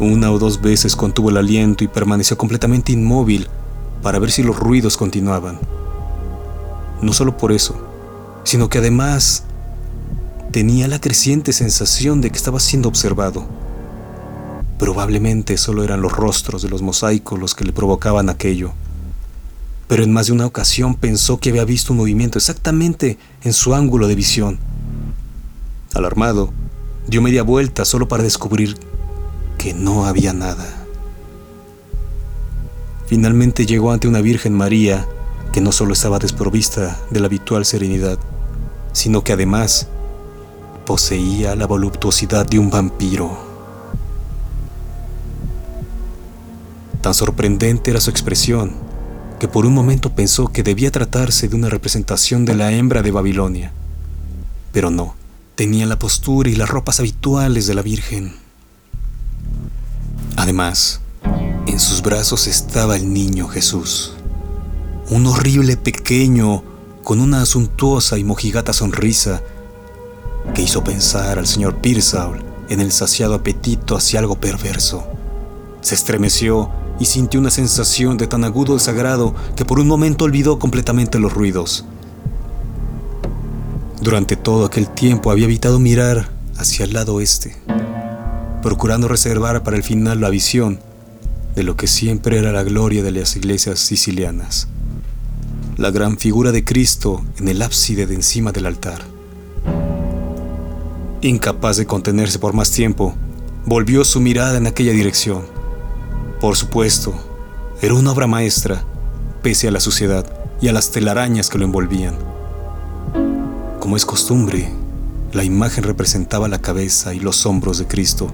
Una 0.00 0.32
o 0.32 0.38
dos 0.38 0.60
veces 0.60 0.96
contuvo 0.96 1.30
el 1.30 1.36
aliento 1.36 1.84
y 1.84 1.88
permaneció 1.88 2.36
completamente 2.36 2.92
inmóvil 2.92 3.46
para 4.02 4.18
ver 4.18 4.32
si 4.32 4.42
los 4.42 4.58
ruidos 4.58 4.96
continuaban. 4.96 5.60
No 7.02 7.12
solo 7.12 7.36
por 7.36 7.52
eso, 7.52 7.76
sino 8.42 8.68
que 8.68 8.78
además 8.78 9.44
tenía 10.50 10.88
la 10.88 11.00
creciente 11.00 11.52
sensación 11.52 12.20
de 12.20 12.30
que 12.30 12.38
estaba 12.38 12.58
siendo 12.58 12.88
observado. 12.88 13.46
Probablemente 14.78 15.58
solo 15.58 15.84
eran 15.84 16.00
los 16.00 16.12
rostros 16.12 16.62
de 16.62 16.70
los 16.70 16.80
mosaicos 16.80 17.38
los 17.38 17.54
que 17.54 17.64
le 17.64 17.72
provocaban 17.72 18.30
aquello 18.30 18.72
pero 19.88 20.04
en 20.04 20.12
más 20.12 20.26
de 20.26 20.34
una 20.34 20.46
ocasión 20.46 20.94
pensó 20.94 21.38
que 21.38 21.48
había 21.48 21.64
visto 21.64 21.92
un 21.92 21.98
movimiento 21.98 22.38
exactamente 22.38 23.18
en 23.42 23.54
su 23.54 23.74
ángulo 23.74 24.06
de 24.06 24.14
visión. 24.14 24.58
Alarmado, 25.94 26.52
dio 27.08 27.22
media 27.22 27.42
vuelta 27.42 27.86
solo 27.86 28.06
para 28.06 28.22
descubrir 28.22 28.76
que 29.56 29.72
no 29.72 30.04
había 30.04 30.34
nada. 30.34 30.84
Finalmente 33.06 33.64
llegó 33.64 33.90
ante 33.90 34.06
una 34.06 34.20
Virgen 34.20 34.52
María 34.52 35.08
que 35.52 35.62
no 35.62 35.72
solo 35.72 35.94
estaba 35.94 36.18
desprovista 36.18 37.00
de 37.10 37.20
la 37.20 37.26
habitual 37.26 37.64
serenidad, 37.64 38.18
sino 38.92 39.24
que 39.24 39.32
además 39.32 39.88
poseía 40.84 41.56
la 41.56 41.66
voluptuosidad 41.66 42.46
de 42.46 42.58
un 42.58 42.68
vampiro. 42.68 43.48
Tan 47.00 47.14
sorprendente 47.14 47.90
era 47.90 48.02
su 48.02 48.10
expresión 48.10 48.87
que 49.38 49.48
por 49.48 49.66
un 49.66 49.74
momento 49.74 50.14
pensó 50.14 50.48
que 50.48 50.62
debía 50.62 50.90
tratarse 50.90 51.48
de 51.48 51.56
una 51.56 51.68
representación 51.68 52.44
de 52.44 52.54
la 52.54 52.72
hembra 52.72 53.02
de 53.02 53.10
Babilonia. 53.10 53.72
Pero 54.72 54.90
no, 54.90 55.14
tenía 55.54 55.86
la 55.86 55.98
postura 55.98 56.50
y 56.50 56.56
las 56.56 56.68
ropas 56.68 57.00
habituales 57.00 57.66
de 57.66 57.74
la 57.74 57.82
Virgen. 57.82 58.34
Además, 60.36 61.00
en 61.66 61.80
sus 61.80 62.02
brazos 62.02 62.46
estaba 62.46 62.96
el 62.96 63.12
niño 63.12 63.48
Jesús, 63.48 64.14
un 65.10 65.26
horrible 65.26 65.76
pequeño 65.76 66.62
con 67.02 67.20
una 67.20 67.42
asuntuosa 67.42 68.18
y 68.18 68.24
mojigata 68.24 68.72
sonrisa 68.72 69.42
que 70.54 70.62
hizo 70.62 70.84
pensar 70.84 71.38
al 71.38 71.46
señor 71.46 71.76
Pearsall 71.80 72.44
en 72.68 72.80
el 72.80 72.92
saciado 72.92 73.34
apetito 73.34 73.96
hacia 73.96 74.20
algo 74.20 74.40
perverso. 74.40 75.06
Se 75.80 75.94
estremeció 75.94 76.70
y 76.98 77.04
sintió 77.04 77.40
una 77.40 77.50
sensación 77.50 78.16
de 78.16 78.26
tan 78.26 78.44
agudo 78.44 78.74
desagrado 78.74 79.34
que 79.56 79.64
por 79.64 79.78
un 79.78 79.86
momento 79.86 80.24
olvidó 80.24 80.58
completamente 80.58 81.18
los 81.18 81.32
ruidos. 81.32 81.84
Durante 84.00 84.36
todo 84.36 84.64
aquel 84.64 84.88
tiempo 84.88 85.30
había 85.30 85.46
evitado 85.46 85.78
mirar 85.78 86.30
hacia 86.56 86.84
el 86.84 86.92
lado 86.92 87.14
oeste, 87.14 87.56
procurando 88.62 89.08
reservar 89.08 89.62
para 89.62 89.76
el 89.76 89.82
final 89.82 90.20
la 90.20 90.30
visión 90.30 90.80
de 91.54 91.62
lo 91.62 91.76
que 91.76 91.86
siempre 91.86 92.38
era 92.38 92.52
la 92.52 92.62
gloria 92.62 93.02
de 93.02 93.10
las 93.10 93.36
iglesias 93.36 93.80
sicilianas, 93.80 94.68
la 95.76 95.90
gran 95.90 96.18
figura 96.18 96.52
de 96.52 96.64
Cristo 96.64 97.24
en 97.38 97.48
el 97.48 97.62
ábside 97.62 98.06
de 98.06 98.14
encima 98.14 98.52
del 98.52 98.66
altar. 98.66 99.02
Incapaz 101.20 101.76
de 101.76 101.86
contenerse 101.86 102.38
por 102.38 102.52
más 102.52 102.70
tiempo, 102.70 103.14
volvió 103.66 104.04
su 104.04 104.20
mirada 104.20 104.56
en 104.56 104.68
aquella 104.68 104.92
dirección. 104.92 105.57
Por 106.40 106.56
supuesto, 106.56 107.14
era 107.82 107.94
una 107.94 108.12
obra 108.12 108.28
maestra, 108.28 108.84
pese 109.42 109.66
a 109.66 109.72
la 109.72 109.80
suciedad 109.80 110.24
y 110.60 110.68
a 110.68 110.72
las 110.72 110.92
telarañas 110.92 111.48
que 111.48 111.58
lo 111.58 111.64
envolvían. 111.64 112.16
Como 113.80 113.96
es 113.96 114.06
costumbre, 114.06 114.70
la 115.32 115.42
imagen 115.42 115.82
representaba 115.82 116.46
la 116.46 116.60
cabeza 116.60 117.12
y 117.12 117.18
los 117.18 117.44
hombros 117.44 117.78
de 117.78 117.88
Cristo, 117.88 118.32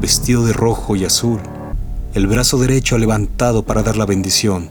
vestido 0.00 0.44
de 0.44 0.52
rojo 0.52 0.96
y 0.96 1.04
azul, 1.04 1.38
el 2.14 2.26
brazo 2.26 2.58
derecho 2.58 2.98
levantado 2.98 3.62
para 3.62 3.84
dar 3.84 3.96
la 3.96 4.06
bendición, 4.06 4.68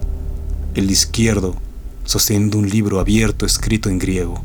el 0.74 0.92
izquierdo 0.92 1.56
sosteniendo 2.04 2.58
un 2.58 2.70
libro 2.70 3.00
abierto 3.00 3.46
escrito 3.46 3.90
en 3.90 3.98
griego. 3.98 4.44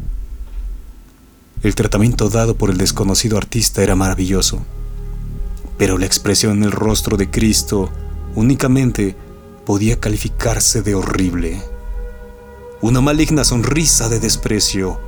El 1.64 1.74
tratamiento 1.74 2.28
dado 2.28 2.54
por 2.54 2.70
el 2.70 2.78
desconocido 2.78 3.36
artista 3.36 3.82
era 3.82 3.96
maravilloso, 3.96 4.60
pero 5.76 5.98
la 5.98 6.06
expresión 6.06 6.58
en 6.58 6.62
el 6.62 6.72
rostro 6.72 7.16
de 7.16 7.30
Cristo 7.30 7.90
únicamente 8.38 9.16
podía 9.66 9.98
calificarse 9.98 10.82
de 10.82 10.94
horrible. 10.94 11.60
Una 12.80 13.00
maligna 13.00 13.44
sonrisa 13.44 14.08
de 14.08 14.20
desprecio 14.20 15.00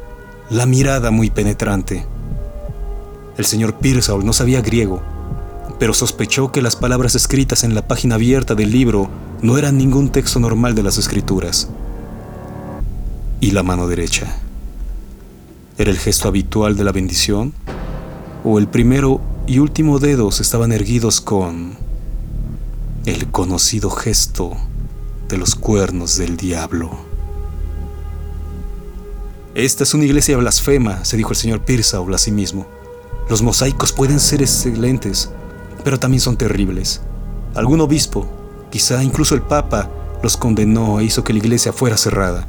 la 0.50 0.66
mirada 0.66 1.12
muy 1.12 1.30
penetrante. 1.30 2.04
El 3.36 3.44
señor 3.44 3.74
Pearsall 3.74 4.26
no 4.26 4.32
sabía 4.32 4.60
griego, 4.60 5.00
pero 5.78 5.94
sospechó 5.94 6.50
que 6.50 6.60
las 6.60 6.74
palabras 6.74 7.14
escritas 7.14 7.62
en 7.62 7.76
la 7.76 7.86
página 7.86 8.16
abierta 8.16 8.56
del 8.56 8.72
libro 8.72 9.08
no 9.42 9.56
eran 9.56 9.78
ningún 9.78 10.10
texto 10.10 10.40
normal 10.40 10.74
de 10.74 10.82
las 10.82 10.98
escrituras. 10.98 11.68
¿Y 13.40 13.52
la 13.52 13.62
mano 13.62 13.86
derecha? 13.86 14.36
¿Era 15.78 15.92
el 15.92 15.98
gesto 15.98 16.26
habitual 16.26 16.76
de 16.76 16.84
la 16.84 16.92
bendición? 16.92 17.54
¿O 18.42 18.58
el 18.58 18.66
primero 18.66 19.20
y 19.46 19.60
último 19.60 20.00
dedos 20.00 20.40
estaban 20.40 20.72
erguidos 20.72 21.20
con 21.20 21.89
el 23.06 23.30
conocido 23.30 23.88
gesto 23.88 24.56
de 25.28 25.38
los 25.38 25.54
cuernos 25.54 26.18
del 26.18 26.36
diablo? 26.36 26.90
Esta 29.54 29.84
es 29.84 29.94
una 29.94 30.04
iglesia 30.04 30.36
blasfema, 30.36 31.04
se 31.04 31.16
dijo 31.16 31.30
el 31.30 31.36
señor 31.36 31.64
Pearsall 31.64 32.14
a 32.14 32.18
sí 32.18 32.30
mismo. 32.30 32.66
Los 33.28 33.42
mosaicos 33.42 33.92
pueden 33.92 34.20
ser 34.20 34.42
excelentes, 34.42 35.30
pero 35.82 35.98
también 35.98 36.20
son 36.20 36.36
terribles. 36.36 37.00
Algún 37.54 37.80
obispo, 37.80 38.28
quizá 38.70 39.02
incluso 39.02 39.34
el 39.34 39.42
Papa, 39.42 39.90
los 40.22 40.36
condenó 40.36 41.00
e 41.00 41.04
hizo 41.04 41.24
que 41.24 41.32
la 41.32 41.38
iglesia 41.38 41.72
fuera 41.72 41.96
cerrada. 41.96 42.46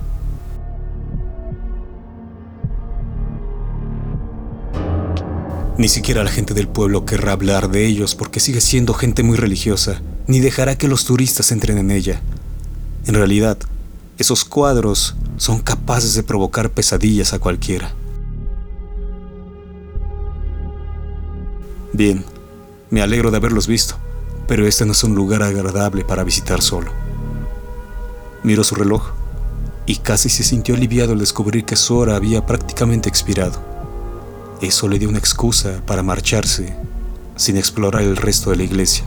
Ni 5.77 5.87
siquiera 5.87 6.23
la 6.23 6.29
gente 6.29 6.53
del 6.53 6.67
pueblo 6.67 7.05
querrá 7.05 7.31
hablar 7.31 7.71
de 7.71 7.87
ellos 7.87 8.13
porque 8.13 8.39
sigue 8.39 8.61
siendo 8.61 8.93
gente 8.93 9.23
muy 9.23 9.37
religiosa, 9.37 10.01
ni 10.31 10.39
dejará 10.39 10.77
que 10.77 10.87
los 10.87 11.03
turistas 11.03 11.51
entren 11.51 11.77
en 11.77 11.91
ella. 11.91 12.21
En 13.05 13.15
realidad, 13.15 13.57
esos 14.17 14.45
cuadros 14.45 15.13
son 15.35 15.59
capaces 15.59 16.13
de 16.13 16.23
provocar 16.23 16.69
pesadillas 16.69 17.33
a 17.33 17.39
cualquiera. 17.39 17.93
Bien, 21.91 22.23
me 22.89 23.01
alegro 23.01 23.29
de 23.29 23.35
haberlos 23.35 23.67
visto, 23.67 23.95
pero 24.47 24.65
este 24.65 24.85
no 24.85 24.93
es 24.93 25.03
un 25.03 25.15
lugar 25.15 25.43
agradable 25.43 26.05
para 26.05 26.23
visitar 26.23 26.61
solo. 26.61 26.93
Miró 28.41 28.63
su 28.63 28.75
reloj 28.75 29.09
y 29.85 29.97
casi 29.97 30.29
se 30.29 30.45
sintió 30.45 30.75
aliviado 30.75 31.11
al 31.11 31.19
descubrir 31.19 31.65
que 31.65 31.75
su 31.75 31.97
hora 31.97 32.15
había 32.15 32.45
prácticamente 32.45 33.09
expirado. 33.09 33.61
Eso 34.61 34.87
le 34.87 34.97
dio 34.97 35.09
una 35.09 35.17
excusa 35.17 35.81
para 35.85 36.03
marcharse 36.03 36.73
sin 37.35 37.57
explorar 37.57 38.03
el 38.03 38.15
resto 38.15 38.51
de 38.51 38.55
la 38.55 38.63
iglesia. 38.63 39.03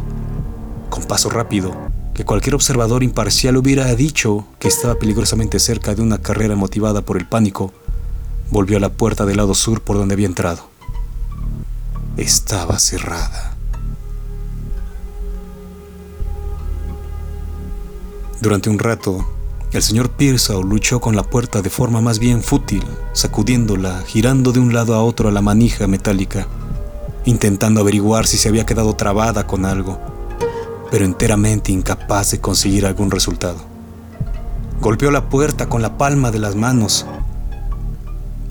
Con 0.94 1.02
paso 1.02 1.28
rápido, 1.28 1.74
que 2.14 2.24
cualquier 2.24 2.54
observador 2.54 3.02
imparcial 3.02 3.56
hubiera 3.56 3.92
dicho 3.96 4.46
que 4.60 4.68
estaba 4.68 4.94
peligrosamente 4.94 5.58
cerca 5.58 5.92
de 5.96 6.02
una 6.02 6.18
carrera 6.18 6.54
motivada 6.54 7.00
por 7.00 7.16
el 7.16 7.26
pánico, 7.26 7.72
volvió 8.52 8.76
a 8.76 8.80
la 8.80 8.90
puerta 8.90 9.26
del 9.26 9.38
lado 9.38 9.54
sur 9.54 9.80
por 9.80 9.96
donde 9.96 10.14
había 10.14 10.28
entrado. 10.28 10.68
Estaba 12.16 12.78
cerrada. 12.78 13.56
Durante 18.40 18.70
un 18.70 18.78
rato, 18.78 19.26
el 19.72 19.82
señor 19.82 20.10
Pearsall 20.10 20.62
luchó 20.62 21.00
con 21.00 21.16
la 21.16 21.24
puerta 21.24 21.60
de 21.60 21.70
forma 21.70 22.00
más 22.00 22.20
bien 22.20 22.40
fútil, 22.40 22.84
sacudiéndola, 23.14 24.04
girando 24.06 24.52
de 24.52 24.60
un 24.60 24.72
lado 24.72 24.94
a 24.94 25.02
otro 25.02 25.28
a 25.28 25.32
la 25.32 25.42
manija 25.42 25.88
metálica, 25.88 26.46
intentando 27.24 27.80
averiguar 27.80 28.28
si 28.28 28.36
se 28.36 28.48
había 28.48 28.64
quedado 28.64 28.94
trabada 28.94 29.48
con 29.48 29.64
algo 29.64 30.13
pero 30.94 31.06
enteramente 31.06 31.72
incapaz 31.72 32.30
de 32.30 32.40
conseguir 32.40 32.86
algún 32.86 33.10
resultado. 33.10 33.56
Golpeó 34.80 35.10
la 35.10 35.28
puerta 35.28 35.68
con 35.68 35.82
la 35.82 35.98
palma 35.98 36.30
de 36.30 36.38
las 36.38 36.54
manos 36.54 37.04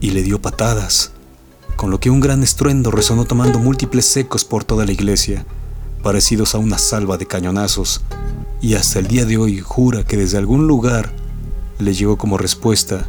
y 0.02 0.10
le 0.10 0.24
dio 0.24 0.42
patadas, 0.42 1.14
con 1.78 1.90
lo 1.90 2.02
que 2.02 2.10
un 2.10 2.20
gran 2.20 2.44
estruendo 2.44 2.92
resonó 2.92 3.24
tomando 3.24 3.60
múltiples 3.60 4.18
ecos 4.18 4.44
por 4.44 4.66
toda 4.66 4.86
la 4.86 4.92
iglesia, 4.92 5.46
parecidos 6.04 6.54
a 6.54 6.58
una 6.58 6.78
salva 6.78 7.16
de 7.16 7.28
cañonazos, 7.28 8.02
y 8.60 8.74
hasta 8.74 9.00
el 9.00 9.08
día 9.08 9.24
de 9.24 9.38
hoy 9.38 9.62
jura 9.62 10.04
que 10.04 10.18
desde 10.18 10.38
algún 10.38 10.68
lugar 10.68 11.14
le 11.80 11.94
llegó 11.94 12.18
como 12.18 12.38
respuesta 12.38 13.06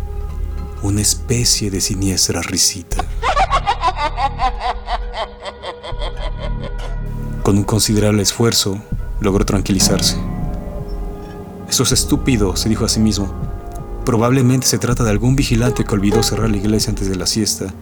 una 0.81 1.01
especie 1.01 1.73
de 1.73 1.81
siniestra 1.81 2.41
risita. 2.41 3.05
Con 7.43 7.59
un 7.59 7.65
considerable 7.65 8.23
esfuerzo, 8.23 8.81
logró 9.25 9.45
tranquilizarse. 9.45 10.17
Eso 11.69 11.83
es 11.83 11.93
estúpido, 11.93 12.57
se 12.57 12.69
dijo 12.69 12.85
a 12.85 12.89
sí 12.89 13.01
mismo. 13.01 13.33
Probablemente 14.05 14.67
se 14.67 14.79
trata 14.79 15.03
de 15.03 15.11
algún 15.11 15.35
vigilante 15.35 15.85
que 15.85 15.95
olvidó 15.95 16.23
cerrar 16.23 16.51
la 16.51 16.59
iglesia 16.59 16.91
antes 16.91 17.09
de 17.09 17.17
la 17.17 17.27
siesta 17.27 17.73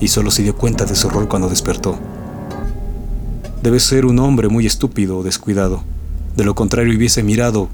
y 0.00 0.08
solo 0.08 0.30
se 0.30 0.42
dio 0.42 0.56
cuenta 0.56 0.84
de 0.84 0.96
su 0.96 1.08
error 1.08 1.28
cuando 1.28 1.48
despertó. 1.48 1.98
Debe 3.62 3.78
ser 3.78 4.06
un 4.06 4.18
hombre 4.18 4.48
muy 4.48 4.66
estúpido 4.66 5.18
o 5.18 5.22
descuidado. 5.22 5.82
De 6.36 6.44
lo 6.44 6.54
contrario 6.54 6.96
hubiese 6.96 7.22
mirado 7.22 7.68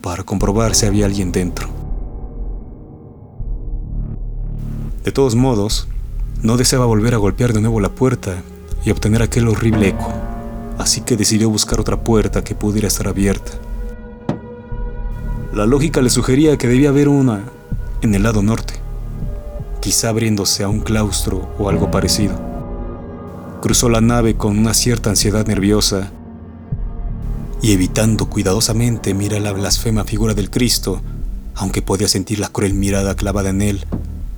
para 0.00 0.24
comprobar 0.24 0.74
si 0.74 0.86
había 0.86 1.06
alguien 1.06 1.30
dentro. 1.30 1.68
De 5.04 5.12
todos 5.12 5.34
modos, 5.34 5.88
no 6.42 6.56
deseaba 6.56 6.86
volver 6.86 7.14
a 7.14 7.18
golpear 7.18 7.52
de 7.52 7.60
nuevo 7.60 7.80
la 7.80 7.90
puerta 7.90 8.42
y 8.84 8.90
obtener 8.90 9.22
aquel 9.22 9.48
horrible 9.48 9.88
eco 9.88 10.31
así 10.82 11.00
que 11.00 11.16
decidió 11.16 11.48
buscar 11.48 11.80
otra 11.80 12.02
puerta 12.02 12.42
que 12.42 12.54
pudiera 12.54 12.88
estar 12.88 13.08
abierta. 13.08 13.52
La 15.52 15.66
lógica 15.66 16.02
le 16.02 16.10
sugería 16.10 16.58
que 16.58 16.68
debía 16.68 16.88
haber 16.88 17.08
una 17.08 17.44
en 18.02 18.14
el 18.14 18.24
lado 18.24 18.42
norte, 18.42 18.74
quizá 19.80 20.08
abriéndose 20.08 20.64
a 20.64 20.68
un 20.68 20.80
claustro 20.80 21.54
o 21.58 21.68
algo 21.68 21.90
parecido. 21.90 22.40
Cruzó 23.60 23.88
la 23.88 24.00
nave 24.00 24.34
con 24.34 24.58
una 24.58 24.74
cierta 24.74 25.10
ansiedad 25.10 25.46
nerviosa 25.46 26.10
y 27.62 27.72
evitando 27.72 28.28
cuidadosamente 28.28 29.14
mirar 29.14 29.40
la 29.42 29.52
blasfema 29.52 30.04
figura 30.04 30.34
del 30.34 30.50
Cristo, 30.50 31.00
aunque 31.54 31.80
podía 31.80 32.08
sentir 32.08 32.40
la 32.40 32.48
cruel 32.48 32.74
mirada 32.74 33.14
clavada 33.14 33.50
en 33.50 33.62
él 33.62 33.84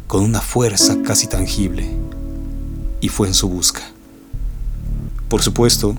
con 0.07 0.22
una 0.22 0.40
fuerza 0.40 0.98
casi 1.02 1.26
tangible, 1.26 1.88
y 3.00 3.09
fue 3.09 3.28
en 3.28 3.35
su 3.35 3.48
busca. 3.48 3.83
Por 5.28 5.42
supuesto, 5.42 5.96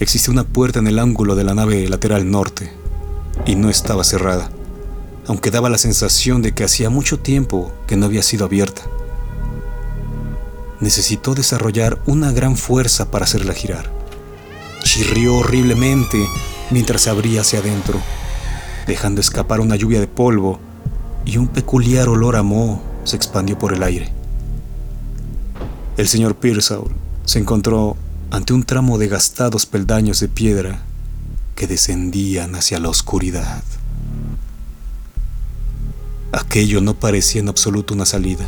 Existe 0.00 0.32
una 0.32 0.42
puerta 0.42 0.80
en 0.80 0.88
el 0.88 0.98
ángulo 0.98 1.36
de 1.36 1.44
la 1.44 1.54
nave 1.54 1.86
lateral 1.88 2.28
norte, 2.28 2.72
y 3.46 3.54
no 3.54 3.70
estaba 3.70 4.02
cerrada, 4.02 4.50
aunque 5.28 5.52
daba 5.52 5.70
la 5.70 5.78
sensación 5.78 6.42
de 6.42 6.52
que 6.52 6.64
hacía 6.64 6.90
mucho 6.90 7.20
tiempo 7.20 7.72
que 7.86 7.96
no 7.96 8.06
había 8.06 8.24
sido 8.24 8.44
abierta. 8.44 8.82
Necesitó 10.80 11.36
desarrollar 11.36 12.00
una 12.06 12.32
gran 12.32 12.56
fuerza 12.56 13.12
para 13.12 13.24
hacerla 13.24 13.54
girar. 13.54 13.88
Chirrió 14.82 15.36
horriblemente 15.36 16.18
mientras 16.72 17.02
se 17.02 17.10
abría 17.10 17.42
hacia 17.42 17.60
adentro, 17.60 18.00
dejando 18.88 19.20
escapar 19.20 19.60
una 19.60 19.76
lluvia 19.76 20.00
de 20.00 20.08
polvo 20.08 20.58
y 21.24 21.36
un 21.36 21.46
peculiar 21.46 22.08
olor 22.08 22.34
a 22.34 22.42
moho 22.42 22.82
se 23.04 23.14
expandió 23.14 23.56
por 23.60 23.72
el 23.72 23.84
aire. 23.84 24.10
El 25.96 26.08
señor 26.08 26.34
Pearsall 26.34 26.88
se 27.24 27.38
encontró 27.38 27.96
ante 28.34 28.52
un 28.52 28.64
tramo 28.64 28.98
de 28.98 29.06
gastados 29.06 29.64
peldaños 29.64 30.18
de 30.18 30.26
piedra 30.26 30.82
que 31.54 31.68
descendían 31.68 32.56
hacia 32.56 32.80
la 32.80 32.88
oscuridad. 32.88 33.62
Aquello 36.32 36.80
no 36.80 36.94
parecía 36.94 37.42
en 37.42 37.48
absoluto 37.48 37.94
una 37.94 38.06
salida. 38.06 38.44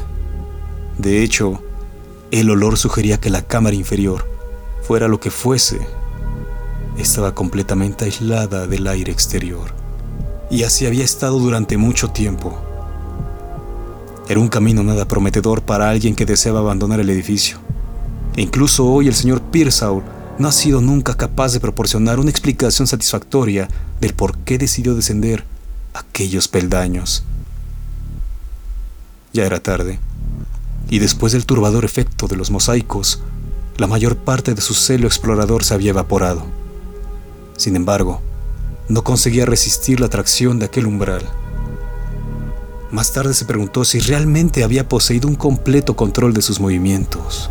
De 0.98 1.22
hecho, 1.22 1.62
El 2.32 2.50
olor 2.50 2.76
sugería 2.76 3.20
que 3.20 3.30
la 3.30 3.42
cámara 3.42 3.76
inferior, 3.76 4.28
fuera 4.82 5.06
lo 5.06 5.20
que 5.20 5.30
fuese, 5.30 5.78
estaba 6.98 7.36
completamente 7.36 8.06
aislada 8.06 8.66
del 8.66 8.88
aire 8.88 9.12
exterior. 9.12 9.72
Y 10.50 10.64
así 10.64 10.86
había 10.86 11.04
estado 11.04 11.38
durante 11.38 11.76
mucho 11.76 12.08
tiempo. 12.08 12.58
Era 14.28 14.40
un 14.40 14.48
camino 14.48 14.82
nada 14.82 15.06
prometedor 15.06 15.62
para 15.62 15.88
alguien 15.88 16.16
que 16.16 16.26
deseaba 16.26 16.58
abandonar 16.58 16.98
el 16.98 17.08
edificio. 17.10 17.65
Incluso 18.36 18.84
hoy 18.86 19.08
el 19.08 19.14
señor 19.14 19.40
Pearsall 19.40 20.02
no 20.38 20.48
ha 20.48 20.52
sido 20.52 20.82
nunca 20.82 21.14
capaz 21.14 21.54
de 21.54 21.60
proporcionar 21.60 22.20
una 22.20 22.30
explicación 22.30 22.86
satisfactoria 22.86 23.68
del 24.00 24.12
por 24.12 24.36
qué 24.38 24.58
decidió 24.58 24.94
descender 24.94 25.44
aquellos 25.94 26.46
peldaños. 26.46 27.24
Ya 29.32 29.46
era 29.46 29.60
tarde, 29.60 29.98
y 30.90 30.98
después 30.98 31.32
del 31.32 31.46
turbador 31.46 31.86
efecto 31.86 32.28
de 32.28 32.36
los 32.36 32.50
mosaicos, 32.50 33.22
la 33.78 33.86
mayor 33.86 34.16
parte 34.16 34.54
de 34.54 34.60
su 34.60 34.74
celo 34.74 35.06
explorador 35.06 35.64
se 35.64 35.74
había 35.74 35.90
evaporado. 35.90 36.44
Sin 37.56 37.74
embargo, 37.74 38.20
no 38.88 39.02
conseguía 39.02 39.46
resistir 39.46 40.00
la 40.00 40.06
atracción 40.06 40.58
de 40.58 40.66
aquel 40.66 40.86
umbral. 40.86 41.22
Más 42.90 43.12
tarde 43.12 43.34
se 43.34 43.46
preguntó 43.46 43.84
si 43.84 43.98
realmente 43.98 44.62
había 44.62 44.88
poseído 44.88 45.26
un 45.26 45.34
completo 45.34 45.96
control 45.96 46.34
de 46.34 46.42
sus 46.42 46.60
movimientos. 46.60 47.50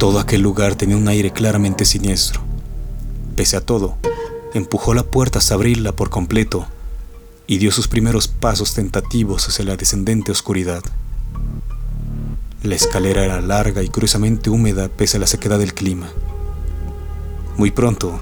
Todo 0.00 0.18
aquel 0.18 0.40
lugar 0.40 0.76
tenía 0.76 0.96
un 0.96 1.08
aire 1.08 1.30
claramente 1.30 1.84
siniestro. 1.84 2.40
Pese 3.36 3.58
a 3.58 3.60
todo, 3.60 3.98
empujó 4.54 4.94
la 4.94 5.02
puerta 5.02 5.40
hasta 5.40 5.52
abrirla 5.52 5.92
por 5.92 6.08
completo 6.08 6.64
y 7.46 7.58
dio 7.58 7.70
sus 7.70 7.86
primeros 7.86 8.26
pasos 8.26 8.72
tentativos 8.72 9.46
hacia 9.46 9.66
la 9.66 9.76
descendente 9.76 10.32
oscuridad. 10.32 10.82
La 12.62 12.76
escalera 12.76 13.26
era 13.26 13.42
larga 13.42 13.82
y 13.82 13.90
curiosamente 13.90 14.48
húmeda 14.48 14.88
pese 14.88 15.18
a 15.18 15.20
la 15.20 15.26
sequedad 15.26 15.58
del 15.58 15.74
clima. 15.74 16.08
Muy 17.58 17.70
pronto, 17.70 18.18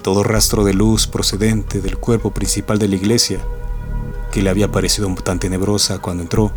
todo 0.00 0.22
rastro 0.22 0.64
de 0.64 0.72
luz 0.72 1.06
procedente 1.06 1.82
del 1.82 1.98
cuerpo 1.98 2.30
principal 2.30 2.78
de 2.78 2.88
la 2.88 2.96
iglesia, 2.96 3.40
que 4.32 4.40
le 4.40 4.48
había 4.48 4.72
parecido 4.72 5.14
tan 5.16 5.38
tenebrosa 5.38 5.98
cuando 5.98 6.22
entró, 6.22 6.50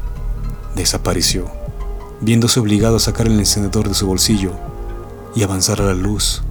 desapareció 0.73 1.62
viéndose 2.23 2.61
obligado 2.61 2.95
a 2.95 2.99
sacar 3.01 3.27
el 3.27 3.37
encendedor 3.37 3.89
de 3.89 3.93
su 3.93 4.07
bolsillo 4.07 4.53
y 5.35 5.43
avanzar 5.43 5.81
a 5.81 5.85
la 5.85 5.93
luz 5.93 6.41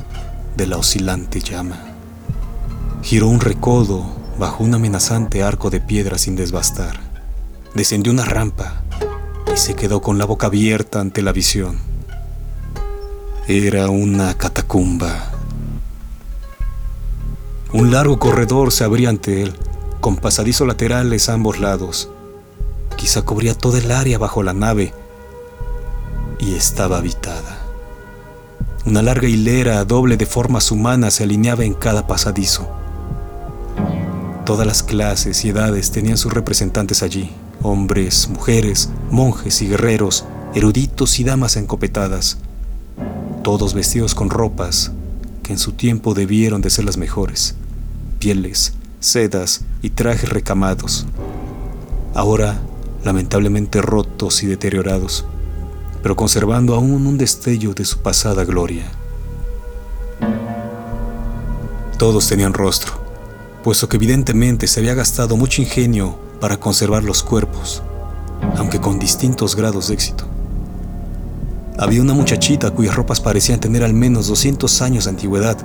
de 0.54 0.66
la 0.66 0.76
oscilante 0.76 1.40
llama. 1.40 1.80
Giró 3.02 3.28
un 3.28 3.40
recodo 3.40 4.04
bajo 4.38 4.64
un 4.64 4.74
amenazante 4.74 5.42
arco 5.42 5.70
de 5.70 5.80
piedra 5.80 6.18
sin 6.18 6.36
desbastar. 6.36 7.00
Descendió 7.74 8.12
una 8.12 8.26
rampa 8.26 8.82
y 9.52 9.56
se 9.56 9.74
quedó 9.74 10.02
con 10.02 10.18
la 10.18 10.26
boca 10.26 10.48
abierta 10.48 11.00
ante 11.00 11.22
la 11.22 11.32
visión. 11.32 11.78
Era 13.48 13.88
una 13.88 14.34
catacumba. 14.34 15.30
Un 17.72 17.90
largo 17.90 18.18
corredor 18.18 18.72
se 18.72 18.84
abría 18.84 19.08
ante 19.08 19.42
él, 19.42 19.54
con 20.02 20.16
pasadizos 20.16 20.68
laterales 20.68 21.30
a 21.30 21.32
ambos 21.32 21.58
lados. 21.58 22.10
Quizá 22.96 23.22
cubría 23.22 23.54
toda 23.54 23.78
el 23.78 23.90
área 23.90 24.18
bajo 24.18 24.42
la 24.42 24.52
nave 24.52 24.92
y 26.42 26.56
estaba 26.56 26.98
habitada. 26.98 27.60
Una 28.84 29.00
larga 29.00 29.28
hilera 29.28 29.84
doble 29.84 30.16
de 30.16 30.26
formas 30.26 30.72
humanas 30.72 31.14
se 31.14 31.22
alineaba 31.22 31.64
en 31.64 31.72
cada 31.72 32.08
pasadizo. 32.08 32.68
Todas 34.44 34.66
las 34.66 34.82
clases 34.82 35.44
y 35.44 35.50
edades 35.50 35.92
tenían 35.92 36.18
sus 36.18 36.34
representantes 36.34 37.04
allí, 37.04 37.30
hombres, 37.62 38.28
mujeres, 38.28 38.90
monjes 39.08 39.62
y 39.62 39.68
guerreros, 39.68 40.24
eruditos 40.52 41.20
y 41.20 41.24
damas 41.24 41.56
encopetadas, 41.56 42.38
todos 43.44 43.72
vestidos 43.72 44.16
con 44.16 44.28
ropas 44.28 44.90
que 45.44 45.52
en 45.52 45.58
su 45.60 45.72
tiempo 45.72 46.12
debieron 46.12 46.60
de 46.60 46.70
ser 46.70 46.84
las 46.84 46.96
mejores, 46.96 47.54
pieles, 48.18 48.72
sedas 48.98 49.64
y 49.80 49.90
trajes 49.90 50.28
recamados, 50.28 51.06
ahora 52.14 52.60
lamentablemente 53.04 53.80
rotos 53.80 54.42
y 54.42 54.46
deteriorados 54.46 55.24
pero 56.02 56.16
conservando 56.16 56.74
aún 56.74 57.06
un 57.06 57.16
destello 57.16 57.74
de 57.74 57.84
su 57.84 57.98
pasada 57.98 58.44
gloria. 58.44 58.90
Todos 61.96 62.28
tenían 62.28 62.52
rostro, 62.52 62.92
puesto 63.62 63.88
que 63.88 63.96
evidentemente 63.96 64.66
se 64.66 64.80
había 64.80 64.94
gastado 64.94 65.36
mucho 65.36 65.62
ingenio 65.62 66.18
para 66.40 66.58
conservar 66.58 67.04
los 67.04 67.22
cuerpos, 67.22 67.82
aunque 68.56 68.80
con 68.80 68.98
distintos 68.98 69.54
grados 69.54 69.88
de 69.88 69.94
éxito. 69.94 70.26
Había 71.78 72.02
una 72.02 72.14
muchachita 72.14 72.72
cuyas 72.72 72.96
ropas 72.96 73.20
parecían 73.20 73.60
tener 73.60 73.84
al 73.84 73.94
menos 73.94 74.26
200 74.26 74.82
años 74.82 75.04
de 75.04 75.10
antigüedad, 75.10 75.56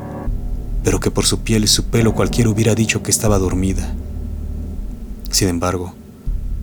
pero 0.83 0.99
que 0.99 1.11
por 1.11 1.25
su 1.25 1.39
piel 1.39 1.63
y 1.63 1.67
su 1.67 1.85
pelo 1.85 2.13
cualquiera 2.13 2.49
hubiera 2.49 2.75
dicho 2.75 3.01
que 3.01 3.11
estaba 3.11 3.39
dormida. 3.39 3.93
Sin 5.31 5.49
embargo, 5.49 5.93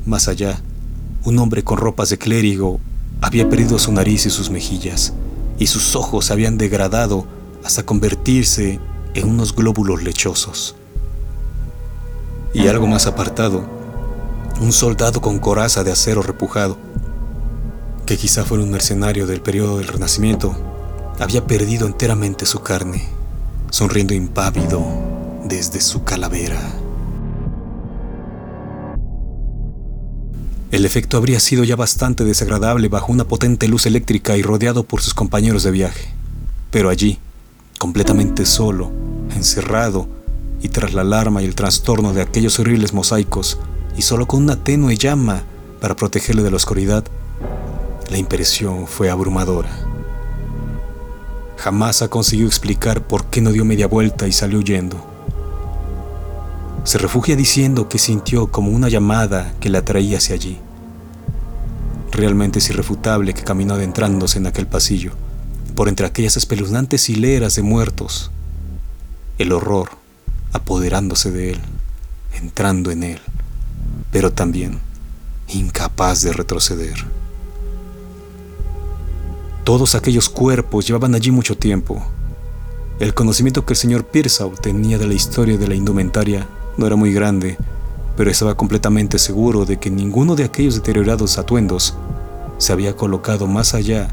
más 0.07 0.29
allá, 0.29 0.61
un 1.25 1.39
hombre 1.39 1.65
con 1.65 1.79
ropas 1.79 2.11
de 2.11 2.19
clérigo 2.19 2.81
había 3.25 3.49
perdido 3.49 3.79
su 3.79 3.91
nariz 3.91 4.27
y 4.27 4.31
sus 4.31 4.51
mejillas, 4.51 5.15
y 5.59 5.67
sus 5.69 5.97
ojos 5.97 6.27
se 6.27 6.35
habían 6.35 6.59
degradado 6.59 7.27
hasta 7.65 7.83
convertirse 7.83 8.79
en 9.15 9.27
unos 9.31 9.57
glóbulos 9.57 10.03
lechosos. 10.03 10.77
Y 12.53 12.69
algo 12.69 12.87
más 12.87 13.07
apartado, 13.07 13.65
un 14.61 14.73
soldado 14.73 15.23
con 15.23 15.39
coraza 15.39 15.83
de 15.85 15.93
acero 15.93 16.21
repujado, 16.21 16.77
que 18.05 18.19
quizá 18.19 18.45
fuera 18.45 18.63
un 18.63 18.71
mercenario 18.71 19.27
del 19.27 19.41
periodo 19.41 19.79
del 19.79 19.89
Renacimiento, 19.89 20.55
había 21.19 21.47
perdido 21.47 21.87
enteramente 21.87 22.45
su 22.45 22.61
carne, 22.61 23.09
sonriendo 23.71 24.13
impávido 24.13 24.85
desde 25.47 25.81
su 25.81 26.05
calavera. 26.05 26.61
El 30.75 30.85
efecto 30.85 31.17
habría 31.17 31.39
sido 31.39 31.63
ya 31.63 31.77
bastante 31.77 32.25
desagradable 32.25 32.89
bajo 32.89 33.13
una 33.13 33.29
potente 33.29 33.69
luz 33.69 33.87
eléctrica 33.87 34.37
y 34.37 34.43
rodeado 34.43 34.83
por 34.83 35.03
sus 35.03 35.15
compañeros 35.15 35.63
de 35.63 35.71
viaje. 35.71 36.09
Pero 36.73 36.89
allí, 36.89 37.21
completamente 37.79 38.45
solo, 38.45 38.91
encerrado, 39.37 40.09
y 40.61 40.71
tras 40.71 40.93
la 40.93 41.03
alarma 41.03 41.43
y 41.43 41.45
el 41.45 41.55
trastorno 41.55 42.13
de 42.13 42.23
aquellos 42.23 42.59
horribles 42.59 42.93
mosaicos, 42.93 43.61
y 43.97 44.03
solo 44.03 44.27
con 44.27 44.43
una 44.43 44.65
tenue 44.65 44.97
llama 44.97 45.45
para 45.81 45.95
protegerle 45.95 46.43
de 46.43 46.51
la 46.51 46.57
oscuridad, 46.57 47.05
la 48.11 48.19
impresión 48.19 48.89
fue 48.89 49.11
abrumadora. 49.11 49.71
Jamás 51.57 52.03
ha 52.03 52.09
conseguido 52.09 52.49
explicar 52.49 53.01
por 53.07 53.27
qué 53.27 53.41
no 53.41 53.53
dio 53.53 53.65
media 53.65 53.87
vuelta 53.87 54.27
y 54.27 54.33
salió 54.33 54.59
huyendo. 54.59 55.15
Se 56.83 56.99
refugia 56.99 57.37
diciendo 57.37 57.89
que 57.89 57.99
sintió 57.99 58.49
como 58.49 58.71
una 58.71 58.89
llamada 58.91 59.55
que 59.61 59.71
la 59.71 59.79
atraía 59.79 60.19
hacia 60.19 60.35
allí. 60.35 60.59
Realmente 62.15 62.61
es 62.61 62.71
irrefutable 62.71 63.35
que 63.35 63.43
caminó 63.43 63.75
adentrándose 63.75 64.39
en 64.39 64.47
aquel 64.47 64.69
pasillo, 64.69 65.13
por 65.75 65.89
entre 65.89 66.07
aquellas 66.07 66.37
espeluznantes 66.37 67.11
hileras 67.11 67.57
de 67.57 67.63
muertos. 67.63 68.31
El 69.37 69.51
horror 69.51 69.91
apoderándose 70.53 71.33
de 71.33 71.51
él, 71.51 71.61
entrando 72.35 72.93
en 72.93 73.03
él, 73.03 73.21
pero 74.13 74.33
también 74.33 74.79
incapaz 75.49 76.23
de 76.23 76.33
retroceder. 76.33 77.05
Todos 79.65 79.97
aquellos 79.97 80.29
cuerpos 80.29 80.87
llevaban 80.87 81.17
allí 81.17 81.33
mucho 81.33 81.59
tiempo. 81.59 82.01
El 83.01 83.13
conocimiento 83.13 83.67
que 83.67 83.73
el 83.73 83.77
señor 83.77 84.07
Pearsall 84.07 84.61
tenía 84.61 84.99
de 84.99 85.09
la 85.09 85.15
historia 85.15 85.59
de 85.59 85.67
la 85.67 85.75
indumentaria 85.75 86.47
no 86.77 86.87
era 86.87 86.95
muy 86.95 87.13
grande, 87.13 87.59
pero 88.17 88.31
estaba 88.31 88.57
completamente 88.57 89.19
seguro 89.19 89.65
de 89.65 89.79
que 89.79 89.91
ninguno 89.91 90.37
de 90.37 90.45
aquellos 90.45 90.77
deteriorados 90.77 91.39
atuendos 91.39 91.95
se 92.59 92.73
había 92.73 92.95
colocado 92.97 93.47
más 93.47 93.75
allá 93.75 94.09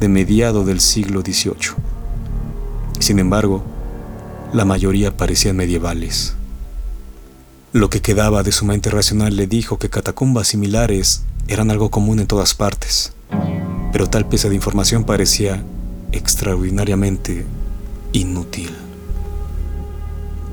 de 0.00 0.08
mediado 0.08 0.64
del 0.64 0.80
siglo 0.80 1.22
XVIII. 1.22 1.74
Sin 2.98 3.18
embargo, 3.18 3.62
la 4.52 4.64
mayoría 4.64 5.16
parecían 5.16 5.56
medievales. 5.56 6.34
Lo 7.72 7.88
que 7.88 8.02
quedaba 8.02 8.42
de 8.42 8.52
su 8.52 8.66
mente 8.66 8.90
racional 8.90 9.34
le 9.34 9.46
dijo 9.46 9.78
que 9.78 9.88
catacumbas 9.88 10.48
similares 10.48 11.22
eran 11.48 11.70
algo 11.70 11.90
común 11.90 12.20
en 12.20 12.26
todas 12.26 12.54
partes, 12.54 13.12
pero 13.92 14.10
tal 14.10 14.26
pieza 14.26 14.50
de 14.50 14.54
información 14.54 15.04
parecía 15.04 15.64
extraordinariamente 16.12 17.46
inútil. 18.12 18.70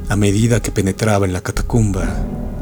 A 0.07 0.15
medida 0.15 0.61
que 0.61 0.71
penetraba 0.71 1.25
en 1.25 1.33
la 1.33 1.41
catacumba, 1.41 2.07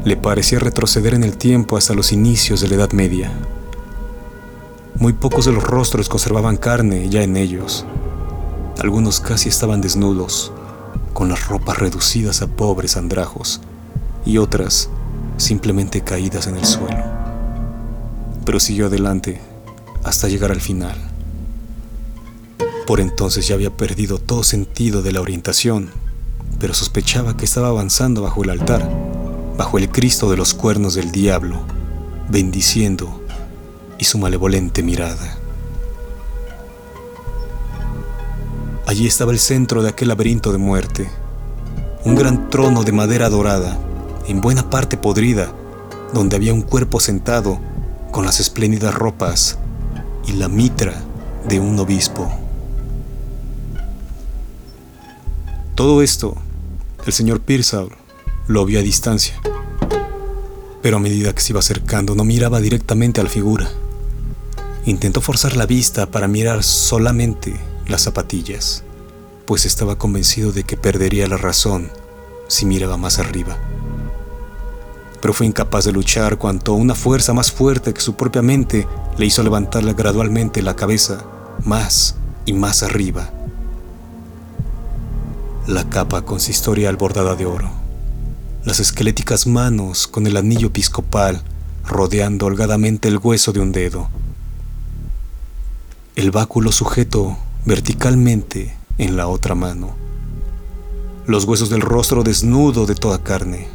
le 0.08 0.16
parecía 0.16 0.58
retroceder 0.58 1.12
en 1.12 1.22
el 1.22 1.36
tiempo 1.36 1.76
hasta 1.76 1.92
los 1.92 2.12
inicios 2.12 2.62
de 2.62 2.68
la 2.68 2.76
Edad 2.76 2.92
Media. 2.92 3.30
Muy 4.94 5.12
pocos 5.12 5.44
de 5.44 5.52
los 5.52 5.62
rostros 5.62 6.08
conservaban 6.08 6.56
carne 6.56 7.10
ya 7.10 7.22
en 7.22 7.36
ellos. 7.36 7.84
Algunos 8.78 9.20
casi 9.20 9.50
estaban 9.50 9.82
desnudos, 9.82 10.50
con 11.12 11.28
las 11.28 11.46
ropas 11.46 11.78
reducidas 11.78 12.40
a 12.40 12.46
pobres 12.46 12.96
andrajos, 12.96 13.60
y 14.24 14.38
otras 14.38 14.88
simplemente 15.36 16.00
caídas 16.00 16.46
en 16.46 16.56
el 16.56 16.64
suelo. 16.64 17.04
Pero 18.46 18.60
siguió 18.60 18.86
adelante 18.86 19.42
hasta 20.04 20.28
llegar 20.28 20.52
al 20.52 20.62
final. 20.62 20.96
Por 22.86 23.00
entonces 23.00 23.46
ya 23.46 23.56
había 23.56 23.76
perdido 23.76 24.16
todo 24.18 24.42
sentido 24.42 25.02
de 25.02 25.12
la 25.12 25.20
orientación, 25.20 25.90
pero 26.58 26.72
sospechaba 26.72 27.36
que 27.36 27.44
estaba 27.44 27.68
avanzando 27.68 28.22
bajo 28.22 28.42
el 28.42 28.48
altar, 28.48 28.88
bajo 29.58 29.76
el 29.76 29.88
Cristo 29.90 30.30
de 30.30 30.36
los 30.36 30.54
cuernos 30.54 30.94
del 30.94 31.10
diablo, 31.10 31.56
bendiciendo 32.28 33.20
y 33.98 34.04
su 34.04 34.16
malevolente 34.16 34.84
mirada. 34.84 35.36
Allí 38.86 39.08
estaba 39.08 39.32
el 39.32 39.40
centro 39.40 39.82
de 39.82 39.88
aquel 39.88 40.08
laberinto 40.08 40.52
de 40.52 40.58
muerte, 40.58 41.10
un 42.04 42.14
gran 42.14 42.48
trono 42.50 42.84
de 42.84 42.92
madera 42.92 43.28
dorada, 43.28 43.76
en 44.28 44.40
buena 44.40 44.70
parte 44.70 44.96
podrida, 44.96 45.52
donde 46.14 46.36
había 46.36 46.54
un 46.54 46.62
cuerpo 46.62 47.00
sentado 47.00 47.58
con 48.12 48.24
las 48.24 48.38
espléndidas 48.38 48.94
ropas 48.94 49.58
y 50.24 50.34
la 50.34 50.48
mitra 50.48 50.94
de 51.48 51.58
un 51.58 51.76
obispo. 51.80 52.30
Todo 55.74 56.00
esto, 56.00 56.36
el 57.04 57.12
señor 57.12 57.40
Pearsall 57.40 57.88
lo 58.48 58.64
vio 58.64 58.80
a 58.80 58.82
distancia, 58.82 59.38
pero 60.80 60.96
a 60.96 61.00
medida 61.00 61.34
que 61.34 61.42
se 61.42 61.52
iba 61.52 61.60
acercando 61.60 62.14
no 62.14 62.24
miraba 62.24 62.60
directamente 62.62 63.20
a 63.20 63.24
la 63.24 63.30
figura. 63.30 63.68
Intentó 64.86 65.20
forzar 65.20 65.54
la 65.54 65.66
vista 65.66 66.10
para 66.10 66.28
mirar 66.28 66.64
solamente 66.64 67.54
las 67.86 68.00
zapatillas, 68.02 68.84
pues 69.44 69.66
estaba 69.66 69.98
convencido 69.98 70.50
de 70.50 70.64
que 70.64 70.78
perdería 70.78 71.28
la 71.28 71.36
razón 71.36 71.90
si 72.48 72.64
miraba 72.64 72.96
más 72.96 73.18
arriba. 73.18 73.58
Pero 75.20 75.34
fue 75.34 75.44
incapaz 75.44 75.84
de 75.84 75.92
luchar 75.92 76.38
cuanto 76.38 76.72
una 76.72 76.94
fuerza 76.94 77.34
más 77.34 77.52
fuerte 77.52 77.92
que 77.92 78.00
su 78.00 78.14
propia 78.14 78.40
mente 78.40 78.86
le 79.18 79.26
hizo 79.26 79.42
levantarle 79.42 79.92
gradualmente 79.92 80.62
la 80.62 80.74
cabeza 80.74 81.22
más 81.64 82.16
y 82.46 82.54
más 82.54 82.82
arriba. 82.82 83.30
La 85.66 85.90
capa 85.90 86.22
consistorial 86.22 86.96
bordada 86.96 87.34
de 87.34 87.44
oro, 87.44 87.87
las 88.68 88.80
esqueléticas 88.80 89.46
manos 89.46 90.06
con 90.06 90.26
el 90.26 90.36
anillo 90.36 90.66
episcopal 90.66 91.42
rodeando 91.86 92.44
holgadamente 92.44 93.08
el 93.08 93.16
hueso 93.16 93.50
de 93.52 93.60
un 93.60 93.72
dedo, 93.72 94.10
el 96.16 96.30
báculo 96.30 96.70
sujeto 96.70 97.38
verticalmente 97.64 98.76
en 98.98 99.16
la 99.16 99.26
otra 99.26 99.54
mano, 99.54 99.96
los 101.26 101.44
huesos 101.44 101.70
del 101.70 101.80
rostro 101.80 102.22
desnudo 102.22 102.84
de 102.84 102.94
toda 102.94 103.22
carne, 103.22 103.68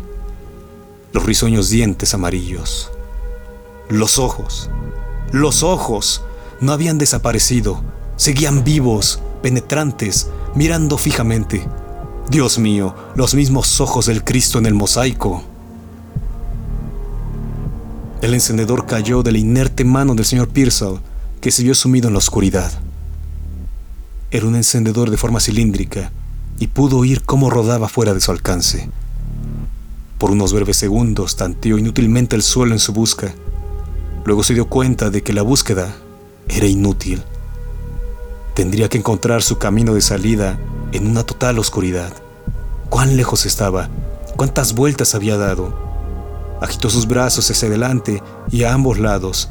los 1.11 1.25
risueños 1.25 1.69
dientes 1.69 2.13
amarillos, 2.13 2.91
los 3.89 4.19
ojos, 4.19 4.69
los 5.31 5.63
ojos 5.63 6.21
no 6.61 6.71
habían 6.71 6.99
desaparecido, 6.99 7.81
seguían 8.15 8.63
vivos, 8.63 9.21
penetrantes, 9.41 10.29
mirando 10.53 10.99
fijamente. 10.99 11.67
Dios 12.29 12.57
mío, 12.57 12.95
los 13.15 13.35
mismos 13.35 13.81
ojos 13.81 14.05
del 14.05 14.23
Cristo 14.23 14.57
en 14.57 14.65
el 14.65 14.73
mosaico. 14.73 15.43
El 18.21 18.33
encendedor 18.33 18.85
cayó 18.85 19.21
de 19.23 19.33
la 19.33 19.37
inerte 19.37 19.83
mano 19.83 20.15
del 20.15 20.25
señor 20.25 20.47
Pearsall 20.47 21.01
que 21.41 21.51
se 21.51 21.63
vio 21.63 21.75
sumido 21.75 22.07
en 22.07 22.13
la 22.13 22.19
oscuridad. 22.19 22.71
Era 24.31 24.47
un 24.47 24.55
encendedor 24.55 25.09
de 25.11 25.17
forma 25.17 25.41
cilíndrica 25.41 26.11
y 26.57 26.67
pudo 26.67 26.97
oír 26.99 27.23
cómo 27.23 27.49
rodaba 27.49 27.89
fuera 27.89 28.13
de 28.13 28.21
su 28.21 28.31
alcance. 28.31 28.89
Por 30.17 30.31
unos 30.31 30.53
breves 30.53 30.77
segundos 30.77 31.35
tanteó 31.35 31.77
inútilmente 31.77 32.37
el 32.37 32.41
suelo 32.43 32.71
en 32.71 32.79
su 32.79 32.93
busca. 32.93 33.33
Luego 34.23 34.43
se 34.43 34.53
dio 34.53 34.69
cuenta 34.69 35.09
de 35.09 35.21
que 35.21 35.33
la 35.33 35.41
búsqueda 35.41 35.93
era 36.47 36.65
inútil. 36.65 37.21
Tendría 38.55 38.87
que 38.87 38.97
encontrar 38.97 39.43
su 39.43 39.57
camino 39.57 39.93
de 39.93 40.01
salida 40.01 40.57
en 40.93 41.07
una 41.07 41.23
total 41.23 41.59
oscuridad. 41.59 42.13
¿Cuán 42.89 43.17
lejos 43.17 43.45
estaba? 43.45 43.89
¿Cuántas 44.37 44.73
vueltas 44.73 45.15
había 45.15 45.37
dado? 45.37 45.73
Agitó 46.61 46.89
sus 46.89 47.07
brazos 47.07 47.49
hacia 47.51 47.67
adelante 47.67 48.23
y 48.51 48.63
a 48.63 48.73
ambos 48.73 48.99
lados, 48.99 49.49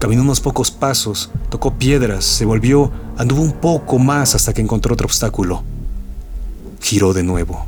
Caminó 0.00 0.22
unos 0.22 0.40
pocos 0.40 0.70
pasos, 0.70 1.30
tocó 1.50 1.74
piedras, 1.74 2.24
se 2.24 2.46
volvió, 2.46 2.90
anduvo 3.18 3.42
un 3.42 3.52
poco 3.52 3.98
más 3.98 4.34
hasta 4.34 4.54
que 4.54 4.62
encontró 4.62 4.94
otro 4.94 5.04
obstáculo. 5.04 5.62
Giró 6.80 7.12
de 7.12 7.22
nuevo. 7.22 7.66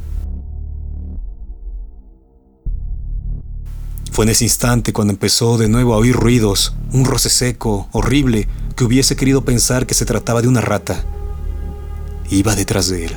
Fue 4.12 4.24
en 4.24 4.30
ese 4.30 4.44
instante 4.44 4.94
cuando 4.94 5.12
empezó 5.12 5.58
de 5.58 5.68
nuevo 5.68 5.92
a 5.92 5.98
oír 5.98 6.16
ruidos, 6.16 6.74
un 6.92 7.04
roce 7.04 7.28
seco, 7.28 7.88
horrible, 7.92 8.48
que 8.76 8.84
hubiese 8.84 9.14
querido 9.14 9.44
pensar 9.44 9.86
que 9.86 9.94
se 9.94 10.06
trataba 10.06 10.40
de 10.40 10.48
una 10.48 10.62
rata. 10.62 11.04
Iba 12.32 12.56
detrás 12.56 12.88
de 12.88 13.04
él. 13.04 13.16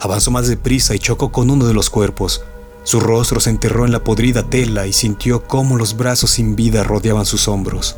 Avanzó 0.00 0.30
más 0.30 0.48
deprisa 0.48 0.94
y 0.94 0.98
chocó 0.98 1.30
con 1.30 1.50
uno 1.50 1.66
de 1.66 1.74
los 1.74 1.90
cuerpos. 1.90 2.42
Su 2.84 3.00
rostro 3.00 3.38
se 3.38 3.50
enterró 3.50 3.84
en 3.84 3.92
la 3.92 4.02
podrida 4.02 4.44
tela 4.48 4.86
y 4.86 4.94
sintió 4.94 5.46
cómo 5.46 5.76
los 5.76 5.94
brazos 5.94 6.30
sin 6.30 6.56
vida 6.56 6.82
rodeaban 6.82 7.26
sus 7.26 7.48
hombros. 7.48 7.96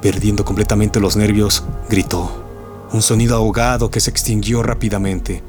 Perdiendo 0.00 0.46
completamente 0.46 1.00
los 1.00 1.16
nervios, 1.16 1.64
gritó, 1.90 2.32
un 2.94 3.02
sonido 3.02 3.36
ahogado 3.36 3.90
que 3.90 4.00
se 4.00 4.08
extinguió 4.08 4.62
rápidamente. 4.62 5.42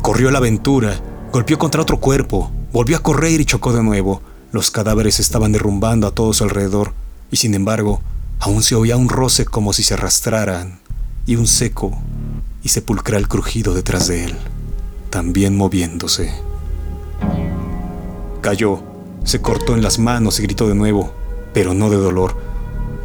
Corrió 0.00 0.30
la 0.30 0.38
aventura, 0.38 0.98
golpeó 1.30 1.58
contra 1.58 1.82
otro 1.82 2.00
cuerpo, 2.00 2.50
volvió 2.72 2.96
a 2.96 3.00
correr 3.00 3.38
y 3.38 3.44
chocó 3.44 3.74
de 3.74 3.82
nuevo. 3.82 4.22
Los 4.50 4.70
cadáveres 4.70 5.20
estaban 5.20 5.52
derrumbando 5.52 6.06
a 6.06 6.12
todo 6.12 6.32
su 6.32 6.44
alrededor, 6.44 6.94
y 7.30 7.36
sin 7.36 7.52
embargo, 7.52 8.00
aún 8.40 8.62
se 8.62 8.76
oía 8.76 8.96
un 8.96 9.10
roce 9.10 9.44
como 9.44 9.74
si 9.74 9.82
se 9.82 9.92
arrastraran, 9.92 10.80
y 11.26 11.36
un 11.36 11.46
seco 11.46 11.96
y 12.62 12.68
sepulcral 12.68 13.28
crujido 13.28 13.74
detrás 13.74 14.08
de 14.08 14.24
él, 14.24 14.34
también 15.10 15.56
moviéndose. 15.56 16.32
Cayó, 18.40 18.82
se 19.24 19.40
cortó 19.40 19.74
en 19.74 19.82
las 19.82 19.98
manos 19.98 20.38
y 20.38 20.42
gritó 20.42 20.68
de 20.68 20.74
nuevo, 20.74 21.12
pero 21.52 21.74
no 21.74 21.90
de 21.90 21.96
dolor, 21.96 22.36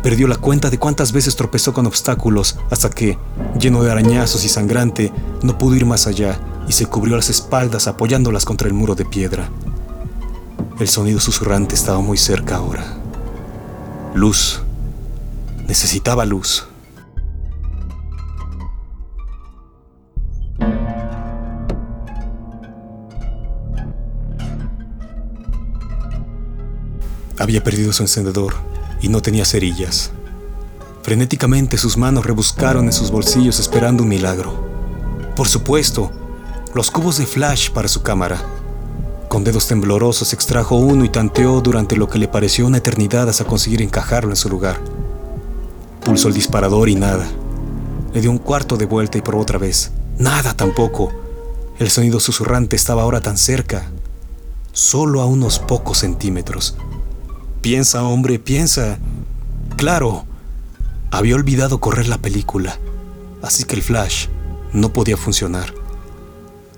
Perdió 0.02 0.30
la 0.30 0.38
cuenta 0.38 0.70
de 0.70 0.78
cuántas 0.78 1.12
veces 1.12 1.36
tropezó 1.36 1.74
con 1.74 1.86
obstáculos 1.86 2.56
hasta 2.72 2.90
que, 2.90 3.18
lleno 3.60 3.84
de 3.84 3.92
arañazos 3.92 4.46
y 4.46 4.50
sangrante, 4.50 5.12
no 5.44 5.58
pudo 5.58 5.76
ir 5.76 5.86
más 5.86 6.08
allá 6.08 6.40
y 6.70 6.72
se 6.72 6.86
cubrió 6.86 7.18
las 7.18 7.30
espaldas 7.30 7.88
apoyándolas 7.88 8.46
contra 8.46 8.70
el 8.70 8.74
muro 8.74 8.96
de 8.96 9.04
piedra. 9.04 9.50
El 10.80 10.88
sonido 10.88 11.20
susurrante 11.20 11.76
estaba 11.76 12.00
muy 12.00 12.18
cerca 12.18 12.56
ahora. 12.56 12.96
Luz. 14.14 14.62
Necesitaba 15.68 16.24
luz. 16.24 16.69
Había 27.40 27.64
perdido 27.64 27.94
su 27.94 28.04
encendedor 28.04 28.56
y 29.02 29.08
no 29.08 29.22
tenía 29.22 29.46
cerillas. 29.46 30.12
Frenéticamente 31.04 31.78
sus 31.78 31.96
manos 31.96 32.26
rebuscaron 32.26 32.86
en 32.86 32.92
sus 32.92 33.12
bolsillos 33.12 33.60
esperando 33.60 34.04
un 34.04 34.10
milagro. 34.10 34.68
Por 35.38 35.48
supuesto, 35.48 36.12
los 36.76 36.92
cubos 36.92 37.18
de 37.18 37.26
flash 37.26 37.72
para 37.72 37.88
su 37.88 38.02
cámara. 38.04 38.44
Con 39.30 39.46
dedos 39.46 39.68
temblorosos 39.68 40.34
extrajo 40.34 40.76
uno 40.76 41.06
y 41.06 41.10
tanteó 41.10 41.62
durante 41.62 41.96
lo 41.96 42.10
que 42.10 42.20
le 42.20 42.28
pareció 42.28 42.68
una 42.68 42.80
eternidad 42.80 43.30
hasta 43.30 43.46
conseguir 43.46 43.82
encajarlo 43.82 44.32
en 44.32 44.36
su 44.36 44.50
lugar. 44.50 44.82
Pulsó 46.04 46.28
el 46.28 46.34
disparador 46.34 46.90
y 46.90 46.96
nada. 46.96 47.26
Le 48.14 48.20
dio 48.20 48.32
un 48.32 48.38
cuarto 48.38 48.76
de 48.76 48.86
vuelta 48.86 49.18
y 49.18 49.22
probó 49.22 49.42
otra 49.42 49.58
vez. 49.58 49.92
Nada 50.18 50.54
tampoco. 50.56 51.14
El 51.80 51.90
sonido 51.90 52.20
susurrante 52.20 52.76
estaba 52.76 53.04
ahora 53.04 53.22
tan 53.22 53.38
cerca, 53.38 53.90
solo 54.74 55.22
a 55.22 55.26
unos 55.26 55.60
pocos 55.60 56.00
centímetros. 56.00 56.76
Piensa, 57.62 58.04
hombre, 58.04 58.40
piensa. 58.40 59.00
Claro, 59.76 60.24
había 61.12 61.36
olvidado 61.36 61.82
correr 61.82 62.08
la 62.08 62.18
película, 62.18 62.80
así 63.42 63.66
que 63.66 63.76
el 63.76 63.82
flash 63.82 64.28
no 64.72 64.94
podía 64.94 65.18
funcionar. 65.18 65.74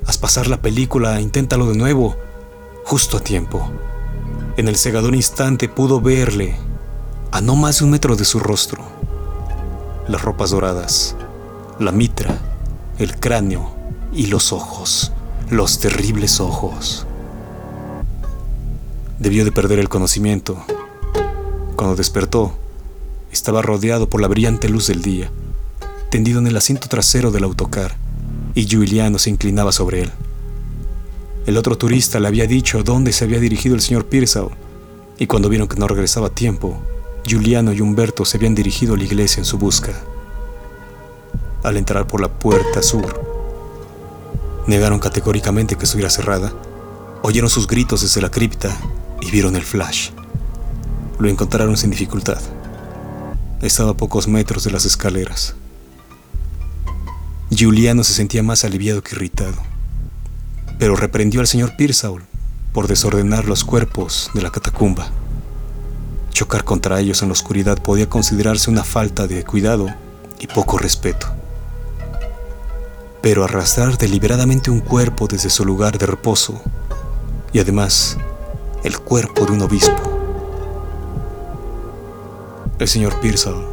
Haz 0.07 0.17
pasar 0.17 0.47
la 0.47 0.61
película, 0.61 1.21
inténtalo 1.21 1.67
de 1.67 1.77
nuevo, 1.77 2.15
justo 2.83 3.17
a 3.17 3.19
tiempo. 3.19 3.69
En 4.57 4.67
el 4.67 4.75
cegador 4.75 5.13
instante 5.13 5.69
pudo 5.69 6.01
verle, 6.01 6.55
a 7.31 7.41
no 7.41 7.55
más 7.55 7.79
de 7.79 7.85
un 7.85 7.91
metro 7.91 8.15
de 8.15 8.25
su 8.25 8.39
rostro, 8.39 8.83
las 10.07 10.23
ropas 10.23 10.49
doradas, 10.49 11.15
la 11.79 11.91
mitra, 11.91 12.39
el 12.97 13.19
cráneo 13.19 13.71
y 14.11 14.27
los 14.27 14.51
ojos, 14.51 15.11
los 15.49 15.79
terribles 15.79 16.39
ojos. 16.39 17.05
Debió 19.21 19.45
de 19.45 19.51
perder 19.51 19.77
el 19.77 19.87
conocimiento. 19.87 20.57
Cuando 21.75 21.95
despertó, 21.95 22.57
estaba 23.31 23.61
rodeado 23.61 24.09
por 24.09 24.19
la 24.19 24.27
brillante 24.27 24.67
luz 24.67 24.87
del 24.87 25.03
día, 25.03 25.29
tendido 26.09 26.39
en 26.39 26.47
el 26.47 26.57
asiento 26.57 26.87
trasero 26.87 27.29
del 27.29 27.43
autocar, 27.43 27.95
y 28.55 28.65
Giuliano 28.65 29.19
se 29.19 29.29
inclinaba 29.29 29.71
sobre 29.71 30.01
él. 30.01 30.11
El 31.45 31.57
otro 31.57 31.77
turista 31.77 32.19
le 32.19 32.29
había 32.29 32.47
dicho 32.47 32.81
dónde 32.81 33.13
se 33.13 33.25
había 33.25 33.39
dirigido 33.39 33.75
el 33.75 33.81
señor 33.81 34.07
Pearsall, 34.07 34.49
y 35.19 35.27
cuando 35.27 35.49
vieron 35.49 35.67
que 35.67 35.77
no 35.77 35.87
regresaba 35.87 36.29
a 36.29 36.33
tiempo, 36.33 36.81
Giuliano 37.23 37.73
y 37.73 37.81
Humberto 37.81 38.25
se 38.25 38.37
habían 38.37 38.55
dirigido 38.55 38.95
a 38.95 38.97
la 38.97 39.03
iglesia 39.03 39.41
en 39.41 39.45
su 39.45 39.59
busca. 39.59 39.93
Al 41.61 41.77
entrar 41.77 42.07
por 42.07 42.21
la 42.21 42.39
puerta 42.39 42.81
sur, 42.81 43.21
negaron 44.65 44.97
categóricamente 44.97 45.75
que 45.75 45.85
estuviera 45.85 46.09
cerrada, 46.09 46.51
oyeron 47.21 47.51
sus 47.51 47.67
gritos 47.67 48.01
desde 48.01 48.19
la 48.19 48.31
cripta 48.31 48.75
y 49.21 49.31
vieron 49.31 49.55
el 49.55 49.63
flash. 49.63 50.09
Lo 51.19 51.29
encontraron 51.29 51.77
sin 51.77 51.91
dificultad. 51.91 52.41
Estaba 53.61 53.91
a 53.91 53.97
pocos 53.97 54.27
metros 54.27 54.63
de 54.63 54.71
las 54.71 54.85
escaleras. 54.85 55.55
Giuliano 57.51 58.03
se 58.03 58.13
sentía 58.13 58.41
más 58.43 58.65
aliviado 58.65 59.03
que 59.03 59.15
irritado, 59.15 59.57
pero 60.79 60.95
reprendió 60.95 61.41
al 61.41 61.47
señor 61.47 61.75
Pearsall 61.77 62.23
por 62.73 62.87
desordenar 62.87 63.45
los 63.45 63.63
cuerpos 63.63 64.31
de 64.33 64.41
la 64.41 64.51
catacumba. 64.51 65.09
Chocar 66.31 66.63
contra 66.63 66.99
ellos 66.99 67.21
en 67.21 67.27
la 67.27 67.33
oscuridad 67.33 67.77
podía 67.77 68.09
considerarse 68.09 68.71
una 68.71 68.83
falta 68.83 69.27
de 69.27 69.43
cuidado 69.43 69.87
y 70.39 70.47
poco 70.47 70.77
respeto. 70.77 71.27
Pero 73.21 73.43
arrastrar 73.43 73.97
deliberadamente 73.97 74.71
un 74.71 74.79
cuerpo 74.79 75.27
desde 75.27 75.49
su 75.49 75.65
lugar 75.65 75.99
de 75.99 76.07
reposo, 76.07 76.59
y 77.53 77.59
además 77.59 78.17
el 78.83 78.99
cuerpo 78.99 79.45
de 79.45 79.51
un 79.51 79.61
obispo. 79.61 80.01
El 82.79 82.87
señor 82.87 83.19
Pearsall 83.21 83.63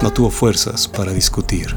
no 0.00 0.12
tuvo 0.12 0.30
fuerzas 0.30 0.88
para 0.88 1.12
discutir. 1.12 1.74